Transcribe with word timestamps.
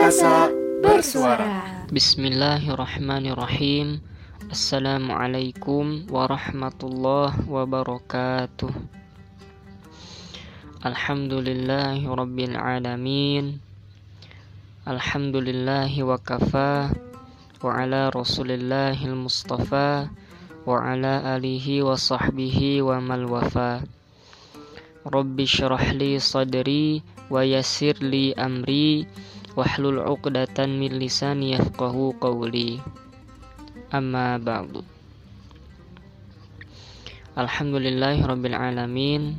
Angkasa 0.00 0.48
Bersuara. 0.80 1.84
Bismillahirrahmanirrahim. 1.92 4.00
Assalamualaikum 4.48 6.08
warahmatullahi 6.08 7.44
wabarakatuh. 7.44 8.72
Alhamdulillahi 10.88 12.08
rabbil 12.08 12.56
alamin. 12.56 13.60
Alhamdulillahi 14.88 16.00
wa 16.00 16.16
kafa 16.16 16.96
wa 17.60 17.68
ala 17.68 18.08
rasulillahil 18.08 19.12
mustafa 19.12 20.08
wa 20.64 20.80
ala 20.80 21.36
alihi 21.36 21.84
wa 21.84 22.00
sahbihi 22.00 22.80
wa 22.80 23.04
mal 23.04 23.28
wafa. 23.28 23.84
Rabbi 25.04 25.44
syrah 25.44 25.92
li 25.92 26.16
sadri 26.16 27.04
wa 27.28 27.44
yassir 27.44 28.00
li 28.00 28.32
amri 28.32 29.04
wahlul 29.58 30.02
'uqdatan 30.02 30.78
min 30.78 30.98
lisani 30.98 31.56
yafqahu 31.58 32.16
qawli. 32.18 32.78
Amma 33.90 34.38
ba'du. 34.38 34.86
Alhamdulillahirabbil 37.34 38.54
alamin. 38.54 39.38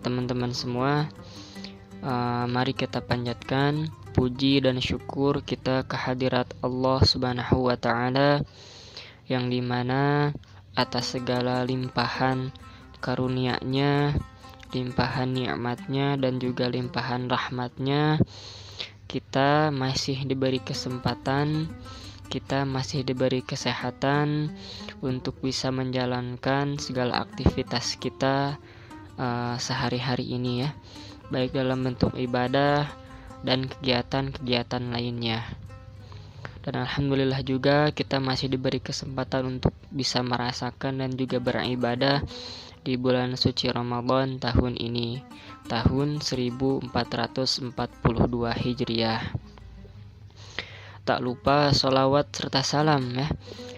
Teman-teman 0.00 0.52
semua, 0.54 1.08
uh, 2.04 2.44
mari 2.46 2.76
kita 2.76 3.02
panjatkan 3.02 3.90
puji 4.16 4.64
dan 4.64 4.80
syukur 4.80 5.44
kita 5.44 5.84
kehadirat 5.84 6.48
Allah 6.64 7.04
Subhanahu 7.04 7.68
wa 7.68 7.76
taala 7.76 8.40
yang 9.28 9.52
di 9.52 9.60
mana 9.60 10.32
atas 10.72 11.18
segala 11.18 11.66
limpahan 11.68 12.48
karunia-Nya 13.04 14.16
limpahan 14.72 15.30
nikmatnya 15.30 16.16
dan 16.18 16.40
juga 16.42 16.66
limpahan 16.66 17.28
rahmatnya 17.30 18.18
kita 19.06 19.70
masih 19.70 20.22
diberi 20.26 20.58
kesempatan 20.60 21.70
kita 22.26 22.66
masih 22.66 23.06
diberi 23.06 23.40
kesehatan 23.40 24.50
untuk 25.00 25.38
bisa 25.38 25.70
menjalankan 25.70 26.76
segala 26.76 27.22
aktivitas 27.22 27.94
kita 27.96 28.58
uh, 29.16 29.54
sehari-hari 29.56 30.34
ini 30.34 30.66
ya. 30.66 30.70
Baik 31.30 31.54
dalam 31.54 31.86
bentuk 31.86 32.14
ibadah 32.18 32.90
dan 33.46 33.70
kegiatan-kegiatan 33.70 34.90
lainnya. 34.90 35.46
Dan 36.66 36.82
alhamdulillah 36.82 37.46
juga 37.46 37.94
kita 37.94 38.18
masih 38.18 38.50
diberi 38.50 38.82
kesempatan 38.82 39.58
untuk 39.58 39.70
bisa 39.94 40.18
merasakan 40.26 40.98
dan 40.98 41.14
juga 41.14 41.38
beribadah 41.38 42.26
di 42.86 42.94
bulan 42.94 43.34
suci 43.34 43.66
Ramadan 43.66 44.38
tahun 44.38 44.78
ini, 44.78 45.18
tahun 45.66 46.22
1442 46.22 47.74
Hijriah. 48.54 49.34
Tak 51.02 51.18
lupa 51.18 51.74
sholawat 51.74 52.30
serta 52.30 52.62
salam 52.62 53.10
ya 53.10 53.26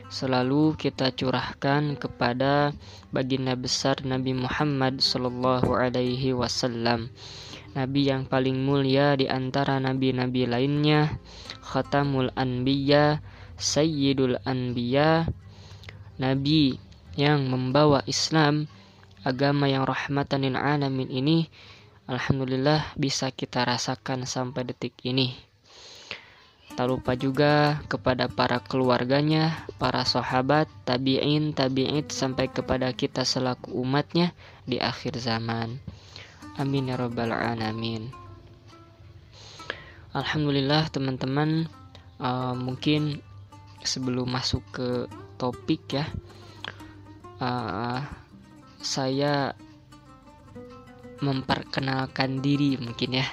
selalu 0.09 0.77
kita 0.77 1.13
curahkan 1.13 1.97
kepada 1.97 2.73
baginda 3.13 3.53
besar 3.57 4.01
Nabi 4.05 4.33
Muhammad 4.37 5.01
Sallallahu 5.01 5.73
Alaihi 5.73 6.37
Wasallam. 6.37 7.13
Nabi 7.77 8.09
yang 8.09 8.25
paling 8.25 8.61
mulia 8.61 9.17
di 9.17 9.29
antara 9.29 9.77
nabi-nabi 9.77 10.49
lainnya, 10.49 11.21
Khatamul 11.65 12.33
Anbiya, 12.37 13.21
Sayyidul 13.61 14.41
Anbiya, 14.49 15.29
Nabi 16.17 16.81
yang 17.17 17.49
membawa 17.53 18.01
Islam 18.09 18.69
agama 19.29 19.69
yang 19.69 19.85
rahmatan 19.85 20.49
lil 20.49 20.57
alamin 20.57 21.13
ini 21.13 21.45
alhamdulillah 22.09 22.97
bisa 22.97 23.29
kita 23.29 23.69
rasakan 23.69 24.25
sampai 24.25 24.65
detik 24.65 24.97
ini. 25.05 25.37
Tak 26.73 26.87
lupa 26.89 27.19
juga 27.19 27.83
kepada 27.91 28.31
para 28.31 28.63
keluarganya, 28.63 29.67
para 29.83 30.07
sahabat, 30.07 30.71
tabi'in, 30.87 31.53
tabi'id 31.53 32.09
sampai 32.09 32.49
kepada 32.49 32.95
kita 32.95 33.27
selaku 33.27 33.75
umatnya 33.77 34.33
di 34.65 34.79
akhir 34.79 35.19
zaman. 35.19 35.83
Amin 36.57 36.89
ya 36.89 36.97
rabbal 36.97 37.35
alamin. 37.35 38.09
Alhamdulillah 40.15 40.89
teman-teman 40.89 41.67
uh, 42.23 42.55
mungkin 42.55 43.21
sebelum 43.83 44.31
masuk 44.31 44.63
ke 44.73 44.89
topik 45.39 45.99
ya 45.99 46.07
uh, 47.43 48.03
saya 48.79 49.55
memperkenalkan 51.23 52.43
diri 52.43 52.79
mungkin 52.79 53.23
ya. 53.23 53.27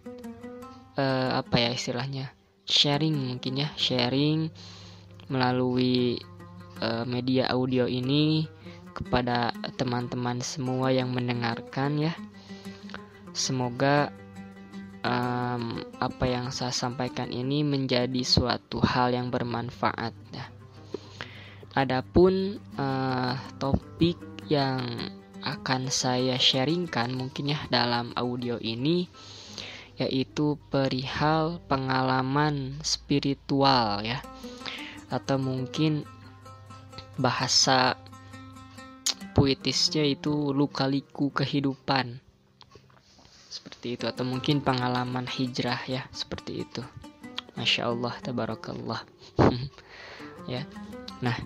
uh, 0.98 1.38
apa 1.38 1.56
ya 1.62 1.70
istilahnya 1.70 2.34
sharing 2.72 3.20
mungkin 3.20 3.68
ya 3.68 3.70
sharing 3.76 4.48
melalui 5.28 6.16
uh, 6.80 7.04
media 7.04 7.52
audio 7.52 7.84
ini 7.84 8.48
kepada 8.96 9.52
teman-teman 9.76 10.40
semua 10.40 10.92
yang 10.92 11.12
mendengarkan 11.12 12.00
ya. 12.00 12.14
Semoga 13.32 14.12
um, 15.04 15.80
apa 16.00 16.26
yang 16.28 16.52
saya 16.52 16.72
sampaikan 16.72 17.32
ini 17.32 17.64
menjadi 17.64 18.24
suatu 18.24 18.80
hal 18.84 19.16
yang 19.16 19.32
bermanfaat 19.32 20.16
ya. 20.32 20.48
Adapun 21.72 22.60
uh, 22.76 23.40
topik 23.56 24.20
yang 24.52 24.84
akan 25.42 25.88
saya 25.88 26.36
sharingkan 26.36 27.16
mungkin 27.16 27.56
ya 27.56 27.60
dalam 27.72 28.12
audio 28.20 28.60
ini 28.60 29.08
yaitu 30.00 30.56
perihal 30.72 31.60
pengalaman 31.66 32.80
spiritual 32.86 34.04
ya. 34.06 34.24
Atau 35.12 35.42
mungkin 35.42 36.08
bahasa 37.20 38.00
puitisnya 39.36 40.08
itu 40.08 40.56
luka-liku 40.56 41.32
kehidupan. 41.32 42.20
Seperti 43.52 44.00
itu. 44.00 44.06
Atau 44.08 44.24
mungkin 44.24 44.64
pengalaman 44.64 45.28
hijrah 45.28 45.84
ya. 45.88 46.08
Seperti 46.16 46.64
itu. 46.64 46.82
Masya 47.60 47.92
Allah 47.92 48.14
tabarakallah. 48.24 49.02
Ya. 50.50 50.66
Nah 51.22 51.38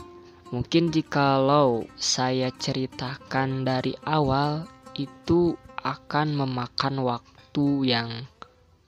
mungkin 0.55 0.87
jikalau 0.87 1.83
saya 1.99 2.47
ceritakan 2.55 3.67
dari 3.67 3.91
awal 4.07 4.63
itu 4.95 5.59
akan 5.83 6.39
memakan 6.39 7.03
waktu 7.03 7.91
yang 7.91 8.23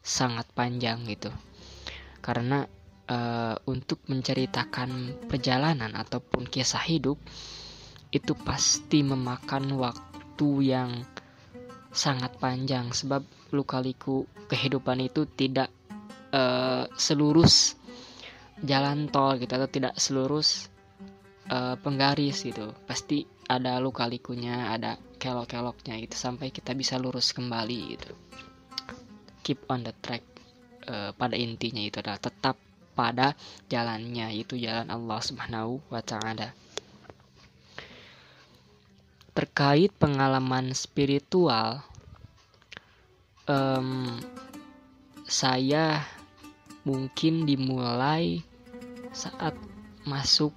sangat 0.07 0.48
panjang 0.56 1.04
gitu. 1.04 1.27
Karena 2.24 2.63
uh, 3.12 3.59
untuk 3.68 4.00
menceritakan 4.07 5.19
perjalanan 5.27 5.92
ataupun 5.92 6.48
kisah 6.48 6.80
hidup 6.88 7.19
itu 8.15 8.31
pasti 8.39 9.04
memakan 9.04 9.75
waktu 9.75 10.50
yang 10.63 11.04
sangat 11.92 12.39
panjang. 12.39 12.95
Sebab 12.95 13.51
luka-liku 13.51 14.24
kehidupan 14.48 15.04
itu 15.04 15.27
tidak 15.27 15.68
uh, 16.31 16.88
selurus 16.95 17.75
jalan 18.63 19.12
tol 19.12 19.36
gitu 19.36 19.60
atau 19.60 19.68
tidak 19.68 20.00
selurus 20.00 20.71
uh, 21.51 21.75
penggaris 21.83 22.48
gitu. 22.48 22.71
Pasti 22.88 23.27
ada 23.51 23.75
luka-likunya 23.83 24.71
ada 24.71 24.95
kelok-keloknya 25.19 26.00
gitu 26.00 26.15
sampai 26.15 26.51
kita 26.51 26.75
bisa 26.75 26.95
lurus 27.00 27.31
kembali 27.31 27.80
gitu 27.95 28.12
keep 29.47 29.63
on 29.71 29.88
the 29.88 29.95
track 30.03 30.27
uh, 30.91 31.15
pada 31.15 31.39
intinya 31.39 31.79
itu 31.79 32.03
adalah 32.03 32.19
tetap 32.19 32.59
pada 32.99 33.31
jalannya 33.71 34.35
itu 34.35 34.59
jalan 34.59 34.91
Allah 34.91 35.23
Subhanahu 35.23 35.79
wa 35.88 36.03
taala. 36.03 36.51
Terkait 39.31 39.95
pengalaman 39.95 40.75
spiritual 40.75 41.79
um, 43.47 44.19
saya 45.23 46.03
mungkin 46.83 47.47
dimulai 47.47 48.43
saat 49.15 49.55
masuk 50.03 50.51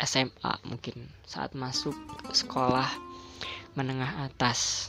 SMA 0.00 0.54
mungkin 0.64 1.12
saat 1.28 1.52
masuk 1.52 1.94
sekolah 2.32 2.88
menengah 3.76 4.30
atas 4.30 4.88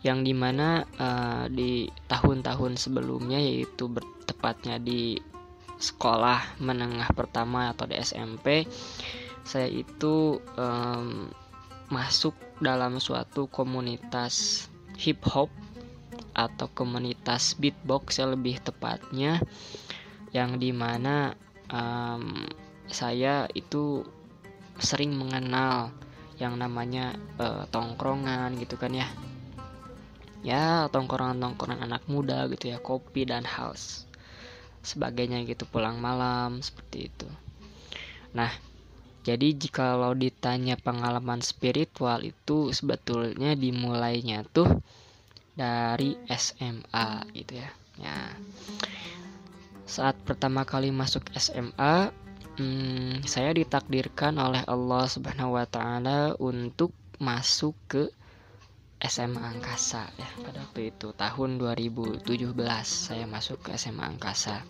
yang 0.00 0.24
di 0.24 0.32
mana 0.32 0.88
uh, 0.96 1.44
di 1.52 1.88
tahun-tahun 2.08 2.80
sebelumnya 2.80 3.36
yaitu 3.36 3.88
bertepatnya 3.88 4.80
di 4.80 5.20
sekolah 5.80 6.60
menengah 6.60 7.08
pertama 7.12 7.72
atau 7.72 7.88
di 7.88 7.96
SMP 8.00 8.68
saya 9.44 9.68
itu 9.68 10.40
um, 10.56 11.28
masuk 11.88 12.36
dalam 12.60 13.00
suatu 13.00 13.48
komunitas 13.48 14.68
hip 15.00 15.24
hop 15.24 15.48
atau 16.36 16.68
komunitas 16.72 17.56
beatbox 17.56 18.20
yang 18.20 18.36
lebih 18.36 18.60
tepatnya 18.62 19.40
yang 20.30 20.60
di 20.60 20.70
mana 20.70 21.34
um, 21.72 22.46
saya 22.86 23.50
itu 23.56 24.06
sering 24.78 25.16
mengenal 25.16 25.90
yang 26.38 26.56
namanya 26.56 27.16
uh, 27.36 27.66
tongkrongan 27.68 28.56
gitu 28.56 28.78
kan 28.80 28.94
ya 28.94 29.08
ya 30.40 30.88
tongkrongan-tongkrongan 30.88 31.84
anak 31.84 32.02
muda 32.08 32.48
gitu 32.48 32.72
ya 32.72 32.78
kopi 32.80 33.28
dan 33.28 33.44
house 33.44 34.08
sebagainya 34.80 35.44
gitu 35.44 35.68
pulang 35.68 36.00
malam 36.00 36.64
seperti 36.64 37.12
itu. 37.12 37.28
Nah 38.32 38.50
jadi 39.20 39.52
jikalau 39.52 40.16
ditanya 40.16 40.80
pengalaman 40.80 41.44
spiritual 41.44 42.24
itu 42.24 42.72
sebetulnya 42.72 43.52
dimulainya 43.52 44.48
tuh 44.48 44.80
dari 45.52 46.16
SMA 46.24 47.28
gitu 47.36 47.60
ya. 47.60 47.70
Ya. 48.00 48.16
Saat 49.84 50.16
pertama 50.24 50.64
kali 50.64 50.88
masuk 50.88 51.28
SMA 51.36 52.08
hmm, 52.56 53.28
saya 53.28 53.52
ditakdirkan 53.52 54.40
oleh 54.40 54.64
Allah 54.64 55.04
Subhanahu 55.04 55.60
wa 55.60 55.68
taala 55.68 56.32
untuk 56.40 56.96
masuk 57.20 57.76
ke 57.84 58.08
SMA 59.00 59.40
Angkasa 59.40 60.12
ya 60.20 60.28
pada 60.44 60.60
waktu 60.60 60.92
itu 60.92 61.16
tahun 61.16 61.56
2017 61.56 62.24
saya 62.84 63.24
masuk 63.24 63.64
ke 63.64 63.76
SMA 63.80 64.04
Angkasa. 64.04 64.60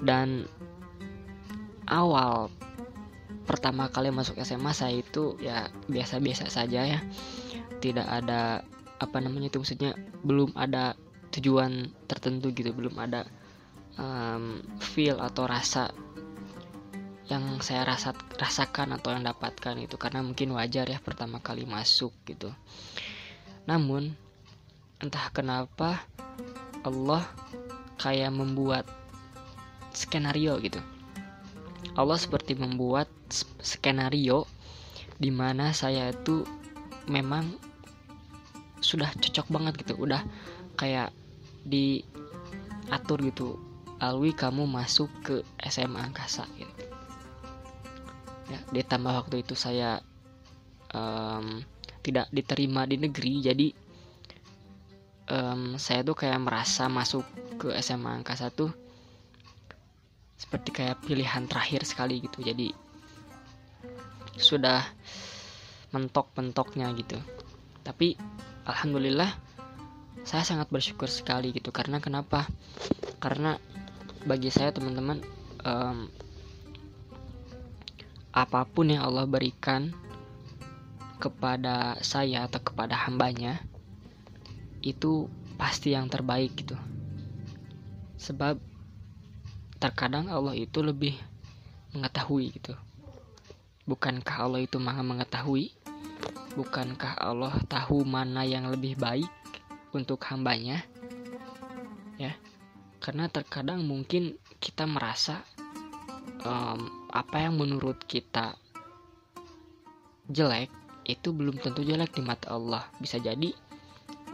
Dan 0.00 0.48
awal 1.84 2.48
pertama 3.44 3.92
kali 3.92 4.08
masuk 4.08 4.40
SMA 4.40 4.72
saya 4.72 4.96
itu 4.96 5.36
ya 5.38 5.68
biasa-biasa 5.88 6.48
saja 6.48 6.88
ya. 6.88 7.00
Tidak 7.84 8.08
ada 8.08 8.64
apa 8.96 9.18
namanya 9.20 9.52
itu 9.52 9.60
maksudnya 9.60 9.92
belum 10.24 10.56
ada 10.56 10.96
tujuan 11.36 11.90
tertentu 12.06 12.54
gitu 12.54 12.70
belum 12.70 12.94
ada 12.96 13.26
um, 13.98 14.62
feel 14.78 15.18
atau 15.18 15.44
rasa 15.50 15.90
yang 17.32 17.64
saya 17.64 17.88
rasa 17.88 18.12
rasakan 18.36 19.00
atau 19.00 19.16
yang 19.16 19.24
dapatkan 19.24 19.80
itu 19.80 19.96
karena 19.96 20.20
mungkin 20.20 20.52
wajar 20.52 20.84
ya 20.84 21.00
pertama 21.00 21.40
kali 21.40 21.64
masuk 21.64 22.12
gitu. 22.28 22.52
Namun 23.64 24.12
entah 25.00 25.32
kenapa 25.32 26.04
Allah 26.84 27.24
kayak 27.96 28.28
membuat 28.28 28.84
skenario 29.96 30.60
gitu. 30.60 30.80
Allah 31.96 32.18
seperti 32.20 32.58
membuat 32.58 33.08
skenario 33.62 34.44
di 35.16 35.32
mana 35.32 35.72
saya 35.72 36.12
itu 36.12 36.44
memang 37.08 37.56
sudah 38.84 39.08
cocok 39.16 39.48
banget 39.48 39.80
gitu, 39.80 39.96
udah 39.96 40.20
kayak 40.76 41.08
diatur 41.64 43.24
gitu 43.24 43.56
Alwi 44.02 44.36
kamu 44.36 44.68
masuk 44.68 45.08
ke 45.24 45.40
SMA 45.64 46.04
Angkasa 46.04 46.44
gitu. 46.60 46.83
Ya, 48.48 48.58
ditambah 48.70 49.24
waktu 49.24 49.40
itu 49.40 49.56
saya 49.56 50.04
um, 50.92 51.64
tidak 52.04 52.28
diterima 52.28 52.84
di 52.84 53.00
negeri, 53.00 53.40
jadi 53.40 53.68
um, 55.32 55.80
saya 55.80 56.04
tuh 56.04 56.16
kayak 56.16 56.40
merasa 56.40 56.88
masuk 56.92 57.24
ke 57.56 57.72
SMA 57.80 58.20
Angkasa 58.20 58.52
tuh 58.52 58.72
seperti 60.36 60.70
kayak 60.74 61.00
pilihan 61.06 61.48
terakhir 61.48 61.88
sekali 61.88 62.20
gitu. 62.20 62.44
Jadi 62.44 62.68
sudah 64.36 64.84
mentok-mentoknya 65.94 66.90
gitu. 66.98 67.16
Tapi 67.86 68.18
alhamdulillah 68.66 69.30
saya 70.24 70.42
sangat 70.42 70.72
bersyukur 70.72 71.06
sekali 71.06 71.54
gitu 71.54 71.70
karena 71.70 72.02
kenapa? 72.02 72.48
Karena 73.20 73.56
bagi 74.24 74.48
saya 74.48 74.72
teman-teman 74.72 75.20
um, 75.62 76.08
apa 78.34 78.66
pun 78.66 78.90
yang 78.90 79.06
Allah 79.06 79.30
berikan 79.30 79.94
kepada 81.22 81.94
saya 82.02 82.50
atau 82.50 82.58
kepada 82.58 82.98
hambanya 83.06 83.62
itu 84.82 85.30
pasti 85.54 85.94
yang 85.94 86.10
terbaik 86.10 86.58
gitu. 86.58 86.74
Sebab 88.18 88.58
terkadang 89.78 90.26
Allah 90.26 90.58
itu 90.58 90.82
lebih 90.82 91.14
mengetahui 91.94 92.58
gitu. 92.58 92.74
Bukankah 93.86 94.50
Allah 94.50 94.66
itu 94.66 94.82
maha 94.82 95.06
mengetahui? 95.06 95.70
Bukankah 96.58 97.14
Allah 97.22 97.54
tahu 97.70 98.02
mana 98.02 98.42
yang 98.42 98.66
lebih 98.66 98.98
baik 98.98 99.30
untuk 99.94 100.18
hambanya? 100.26 100.82
Ya 102.18 102.34
karena 103.04 103.28
terkadang 103.28 103.84
mungkin 103.84 104.40
kita 104.64 104.88
merasa 104.88 105.44
um, 106.48 107.03
apa 107.14 107.46
yang 107.46 107.54
menurut 107.54 108.02
kita 108.10 108.58
jelek 110.26 110.66
itu 111.06 111.30
belum 111.30 111.62
tentu 111.62 111.86
jelek 111.86 112.18
di 112.18 112.22
mata 112.26 112.50
Allah. 112.50 112.90
Bisa 112.98 113.22
jadi 113.22 113.54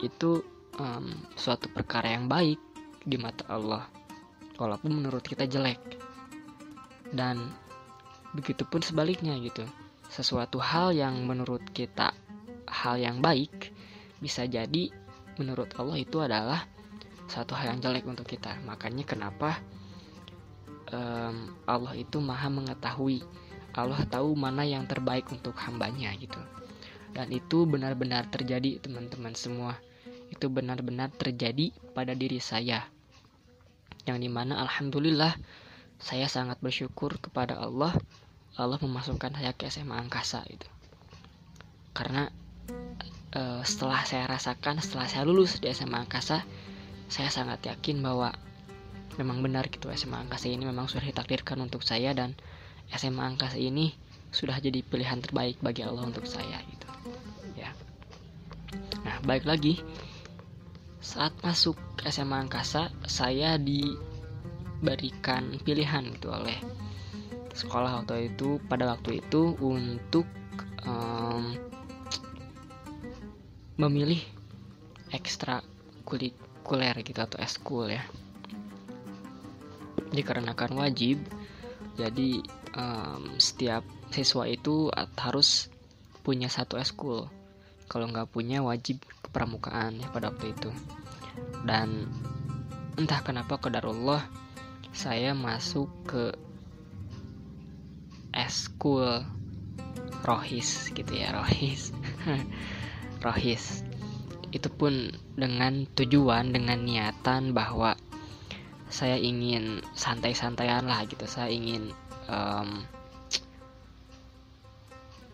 itu 0.00 0.40
um, 0.80 1.06
suatu 1.36 1.68
perkara 1.68 2.16
yang 2.16 2.24
baik 2.24 2.56
di 3.04 3.20
mata 3.20 3.44
Allah 3.52 3.84
walaupun 4.56 4.96
menurut 4.96 5.20
kita 5.20 5.44
jelek. 5.44 6.00
Dan 7.12 7.52
begitupun 8.32 8.80
sebaliknya 8.80 9.36
gitu. 9.44 9.66
Sesuatu 10.08 10.56
hal 10.58 10.96
yang 10.96 11.20
menurut 11.28 11.62
kita 11.76 12.16
hal 12.64 12.96
yang 12.96 13.20
baik 13.20 13.76
bisa 14.22 14.46
jadi 14.46 14.88
menurut 15.36 15.74
Allah 15.76 15.98
itu 16.00 16.22
adalah 16.22 16.64
satu 17.26 17.54
hal 17.54 17.76
yang 17.76 17.80
jelek 17.82 18.08
untuk 18.08 18.24
kita. 18.24 18.56
Makanya 18.64 19.04
kenapa 19.04 19.58
um, 20.90 21.54
Allah 21.66 21.94
itu 21.98 22.18
maha 22.18 22.50
mengetahui. 22.50 23.22
Allah 23.74 24.02
tahu 24.06 24.34
mana 24.34 24.66
yang 24.66 24.86
terbaik 24.86 25.30
untuk 25.30 25.54
hambanya 25.62 26.10
gitu. 26.18 26.38
Dan 27.14 27.30
itu 27.30 27.66
benar-benar 27.66 28.26
terjadi 28.30 28.82
teman-teman 28.82 29.34
semua. 29.34 29.78
Itu 30.30 30.50
benar-benar 30.50 31.10
terjadi 31.14 31.70
pada 31.94 32.14
diri 32.14 32.38
saya. 32.42 32.86
Yang 34.06 34.18
di 34.26 34.30
mana 34.30 34.58
alhamdulillah 34.66 35.34
saya 36.02 36.26
sangat 36.26 36.58
bersyukur 36.58 37.18
kepada 37.22 37.58
Allah. 37.58 37.94
Allah 38.58 38.78
memasukkan 38.82 39.38
saya 39.38 39.54
ke 39.54 39.70
SMA 39.70 39.94
Angkasa 39.94 40.42
itu 40.50 40.66
karena 41.94 42.30
uh, 43.34 43.62
setelah 43.66 44.02
saya 44.06 44.24
rasakan 44.30 44.78
setelah 44.78 45.06
saya 45.10 45.26
lulus 45.26 45.58
di 45.58 45.70
SMA 45.70 46.06
Angkasa 46.06 46.46
saya 47.10 47.30
sangat 47.30 47.66
yakin 47.66 47.98
bahwa 48.00 48.30
memang 49.20 49.44
benar 49.44 49.68
gitu 49.68 49.92
SMA 49.92 50.24
Angkasa 50.24 50.48
ini 50.48 50.64
memang 50.64 50.88
sudah 50.88 51.04
ditakdirkan 51.04 51.60
untuk 51.60 51.84
saya 51.84 52.16
dan 52.16 52.32
SMA 52.88 53.20
Angkasa 53.20 53.60
ini 53.60 53.92
sudah 54.32 54.56
jadi 54.56 54.80
pilihan 54.80 55.20
terbaik 55.20 55.60
bagi 55.60 55.84
Allah 55.84 56.08
untuk 56.08 56.24
saya 56.24 56.56
gitu. 56.64 56.88
Ya. 57.60 57.76
Nah 59.04 59.20
baik 59.28 59.44
lagi. 59.44 59.76
Saat 61.04 61.36
masuk 61.44 61.76
SMA 62.08 62.48
Angkasa 62.48 62.88
saya 63.04 63.60
diberikan 63.60 64.00
pilihan 65.60 66.08
gitu 66.16 66.32
oleh 66.32 66.56
sekolah 67.52 68.00
waktu 68.00 68.32
itu 68.32 68.56
pada 68.72 68.88
waktu 68.88 69.20
itu 69.20 69.52
untuk 69.60 70.24
um, 70.88 71.58
memilih 73.76 74.22
ekstra 75.10 75.60
kulit 76.06 76.32
kuler 76.62 76.94
gitu 77.02 77.18
atau 77.18 77.40
eskul 77.42 77.90
ya 77.90 78.06
dikarenakan 80.10 80.78
wajib. 80.78 81.22
Jadi 81.98 82.42
um, 82.76 83.36
setiap 83.38 83.82
siswa 84.10 84.44
itu 84.46 84.90
harus 85.18 85.70
punya 86.20 86.50
satu 86.50 86.76
eskul. 86.76 87.26
Kalau 87.90 88.06
nggak 88.06 88.30
punya 88.30 88.62
wajib 88.62 89.02
kepramukaan 89.24 89.98
ya 89.98 90.08
pada 90.10 90.30
waktu 90.30 90.54
itu. 90.54 90.70
Dan 91.66 92.06
entah 92.98 93.20
kenapa 93.22 93.58
kedarullah 93.58 94.22
saya 94.90 95.34
masuk 95.34 95.88
ke 96.06 96.24
eskul 98.34 99.26
rohis 100.22 100.92
gitu 100.92 101.12
ya 101.14 101.34
rohis. 101.34 101.94
Rohis. 103.24 103.84
Itu 104.48 104.72
pun 104.72 105.12
dengan 105.36 105.84
tujuan 105.92 106.56
dengan 106.56 106.80
niatan 106.88 107.52
bahwa 107.52 108.00
saya 108.90 109.16
ingin 109.16 109.80
santai-santaian 109.94 110.82
lah 110.84 111.06
gitu. 111.06 111.24
Saya 111.30 111.54
ingin 111.54 111.94
um, 112.26 112.82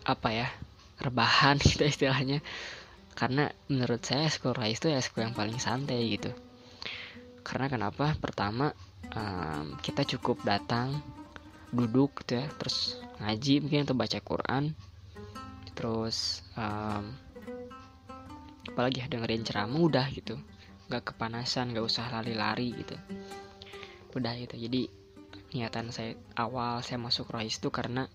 apa 0.07 0.29
ya 0.31 0.47
rebahan 1.01 1.57
gitu 1.67 1.83
istilahnya. 1.83 2.39
Karena 3.17 3.49
menurut 3.65 4.05
saya 4.05 4.29
school 4.29 4.53
rise 4.53 4.77
itu 4.77 4.93
ya 4.93 5.01
school 5.01 5.25
yang 5.25 5.33
paling 5.33 5.57
santai 5.57 6.05
gitu. 6.13 6.31
Karena 7.41 7.65
kenapa? 7.65 8.13
Pertama 8.21 8.69
um, 9.17 9.73
kita 9.81 10.05
cukup 10.05 10.45
datang 10.45 11.01
duduk 11.67 12.23
gitu 12.23 12.39
ya 12.39 12.47
terus 12.55 12.95
ngaji 13.19 13.59
mungkin 13.59 13.83
atau 13.83 13.91
baca 13.91 14.19
Quran 14.23 14.71
terus 15.75 16.39
um, 16.55 17.11
apalagi 18.71 19.03
ya 19.03 19.11
dengerin 19.11 19.43
ceramah 19.43 19.81
udah 19.81 20.07
gitu. 20.13 20.37
Nggak 20.87 21.11
kepanasan 21.11 21.73
nggak 21.73 21.83
usah 21.83 22.07
lari-lari 22.13 22.71
gitu 22.77 22.95
udah 24.17 24.33
gitu. 24.37 24.55
Jadi 24.57 24.81
niatan 25.53 25.93
saya 25.95 26.17
awal 26.35 26.83
saya 26.83 26.99
masuk 26.99 27.31
rohis 27.31 27.61
itu 27.61 27.71
karena 27.71 28.09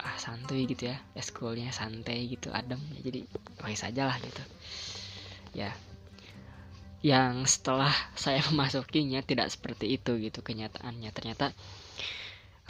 ah 0.00 0.16
santuy 0.16 0.64
gitu 0.64 0.88
ya. 0.90 0.96
Eskulnya 1.18 1.74
santai 1.74 2.30
gitu 2.30 2.54
adem. 2.54 2.80
Ya 2.98 3.00
jadi 3.10 3.20
rohis 3.60 3.82
aja 3.84 4.08
lah 4.08 4.16
gitu. 4.22 4.42
Ya. 5.52 5.74
Yang 7.02 7.60
setelah 7.60 7.92
saya 8.16 8.40
memasukinya 8.48 9.20
tidak 9.26 9.50
seperti 9.52 9.98
itu 9.98 10.16
gitu 10.22 10.40
kenyataannya. 10.40 11.10
Ternyata 11.12 11.52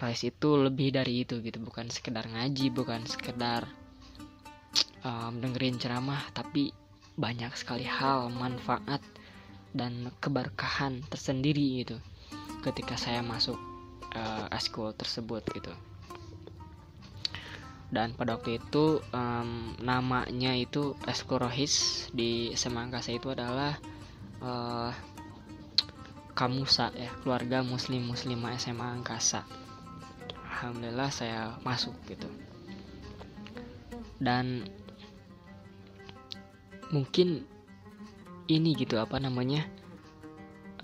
rohis 0.01 0.25
itu 0.25 0.49
lebih 0.57 0.97
dari 0.97 1.29
itu 1.29 1.39
gitu. 1.45 1.61
Bukan 1.61 1.93
sekedar 1.93 2.27
ngaji 2.27 2.73
bukan 2.73 3.05
sekedar 3.07 3.69
um, 5.05 5.33
dengerin 5.41 5.81
ceramah 5.81 6.21
tapi 6.33 6.73
banyak 7.21 7.53
sekali 7.53 7.85
hal 7.85 8.33
manfaat 8.33 9.03
dan 9.71 10.11
keberkahan 10.19 11.05
tersendiri 11.07 11.85
gitu 11.85 11.97
ketika 12.61 12.97
saya 12.97 13.25
masuk 13.25 13.57
uh, 14.15 14.47
eskul 14.53 14.93
tersebut 14.95 15.45
gitu. 15.53 15.73
Dan 17.91 18.15
pada 18.15 18.39
waktu 18.39 18.63
itu 18.63 19.03
um, 19.11 19.75
namanya 19.83 20.55
itu 20.55 20.95
eskul 21.11 21.43
rohis 21.43 22.07
di 22.15 22.55
Semangkasa 22.55 23.11
itu 23.11 23.35
adalah 23.35 23.75
uh, 24.39 24.95
Kamusa 26.31 26.95
ya 26.95 27.11
keluarga 27.21 27.61
muslim 27.67 28.07
muslimah 28.07 28.55
SMA 28.57 29.03
Angkasa. 29.03 29.43
Alhamdulillah 30.47 31.11
saya 31.11 31.59
masuk 31.67 31.93
gitu. 32.07 32.31
Dan 34.23 34.71
mungkin 36.95 37.45
ini 38.47 38.75
gitu 38.79 38.97
apa 39.03 39.19
namanya 39.19 39.67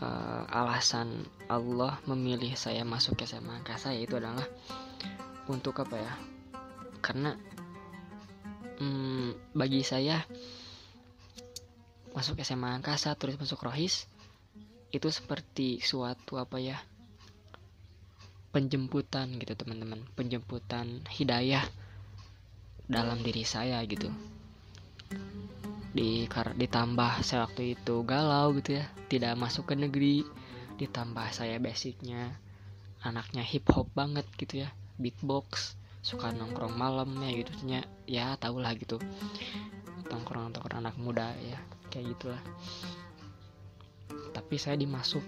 uh, 0.03 0.45
alasan 0.51 1.25
Allah 1.47 2.03
memilih 2.11 2.59
saya 2.59 2.83
masuk 2.83 3.23
SMA 3.23 3.63
Angkasa 3.63 3.95
yaitu 3.95 4.19
adalah 4.19 4.47
untuk 5.47 5.79
apa 5.79 5.95
ya? 5.95 6.13
Karena 6.99 7.39
hmm, 8.83 9.55
bagi 9.55 9.87
saya 9.87 10.27
masuk 12.11 12.43
SMA 12.43 12.83
Angkasa 12.83 13.15
terus 13.15 13.39
masuk 13.39 13.63
Rohis 13.63 14.11
itu 14.91 15.07
seperti 15.07 15.79
suatu 15.79 16.43
apa 16.43 16.59
ya? 16.59 16.83
Penjemputan 18.51 19.39
gitu 19.39 19.55
teman-teman. 19.55 20.03
Penjemputan 20.19 21.07
hidayah 21.07 21.63
dalam 22.91 23.23
diri 23.23 23.47
saya 23.47 23.79
gitu. 23.87 24.11
Di 25.95 26.27
ditambah 26.31 27.23
saya 27.23 27.47
waktu 27.47 27.79
itu 27.79 28.03
galau 28.03 28.51
gitu 28.59 28.83
ya. 28.83 28.91
Tidak 29.07 29.39
masuk 29.39 29.71
ke 29.71 29.75
negeri 29.79 30.27
ditambah 30.77 31.33
saya 31.33 31.57
basicnya 31.57 32.37
anaknya 33.01 33.45
hip 33.45 33.69
hop 33.73 33.89
banget 33.97 34.25
gitu 34.37 34.65
ya 34.65 34.71
beatbox 34.97 35.77
suka 36.07 36.31
nongkrong 36.31 36.79
malam 36.79 37.19
ya 37.19 37.31
gitu 37.35 37.51
ya 38.07 38.39
tau 38.39 38.63
lah 38.63 38.71
gitu. 38.79 39.03
Nongkrong 40.07 40.55
nongkrong 40.55 40.79
anak 40.79 40.95
muda 41.03 41.35
ya 41.43 41.59
kayak 41.91 42.15
gitulah. 42.15 42.43
Tapi 44.31 44.55
saya 44.55 44.79
dimasuk 44.79 45.25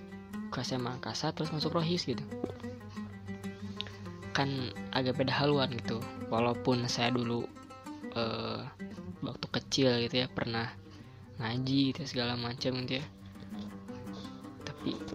ke 0.54 0.62
SMA 0.62 1.02
Angkasa 1.02 1.34
terus 1.34 1.50
masuk 1.50 1.74
Rohis 1.74 2.06
gitu. 2.06 2.22
Kan 4.30 4.70
agak 4.94 5.18
beda 5.18 5.34
haluan 5.34 5.74
gitu 5.74 5.98
walaupun 6.30 6.86
saya 6.86 7.10
dulu 7.10 7.42
uh, 8.14 8.62
waktu 9.26 9.46
kecil 9.50 9.98
gitu 10.06 10.22
ya 10.22 10.30
pernah 10.30 10.70
ngaji 11.42 11.90
gitu 11.90 12.06
segala 12.06 12.38
macam 12.38 12.86
gitu 12.86 13.02
ya 13.02 13.06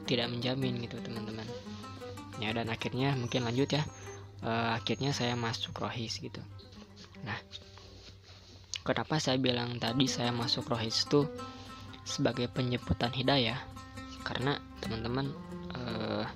tidak 0.10 0.34
menjamin 0.34 0.82
gitu 0.84 1.00
teman-teman. 1.00 1.46
Ya 2.42 2.52
dan 2.52 2.68
akhirnya 2.68 3.14
mungkin 3.16 3.46
lanjut 3.48 3.70
ya. 3.72 3.84
Uh, 4.44 4.76
akhirnya 4.76 5.16
saya 5.16 5.40
masuk 5.40 5.80
rohis 5.80 6.20
gitu. 6.20 6.44
Nah 7.24 7.40
kenapa 8.84 9.16
saya 9.24 9.40
bilang 9.40 9.80
tadi 9.80 10.04
saya 10.12 10.36
masuk 10.36 10.68
rohis 10.68 11.08
itu 11.08 11.24
sebagai 12.04 12.52
penyebutan 12.52 13.16
hidayah? 13.16 13.58
Karena 14.28 14.60
teman-teman 14.84 15.32
uh, 15.76 16.28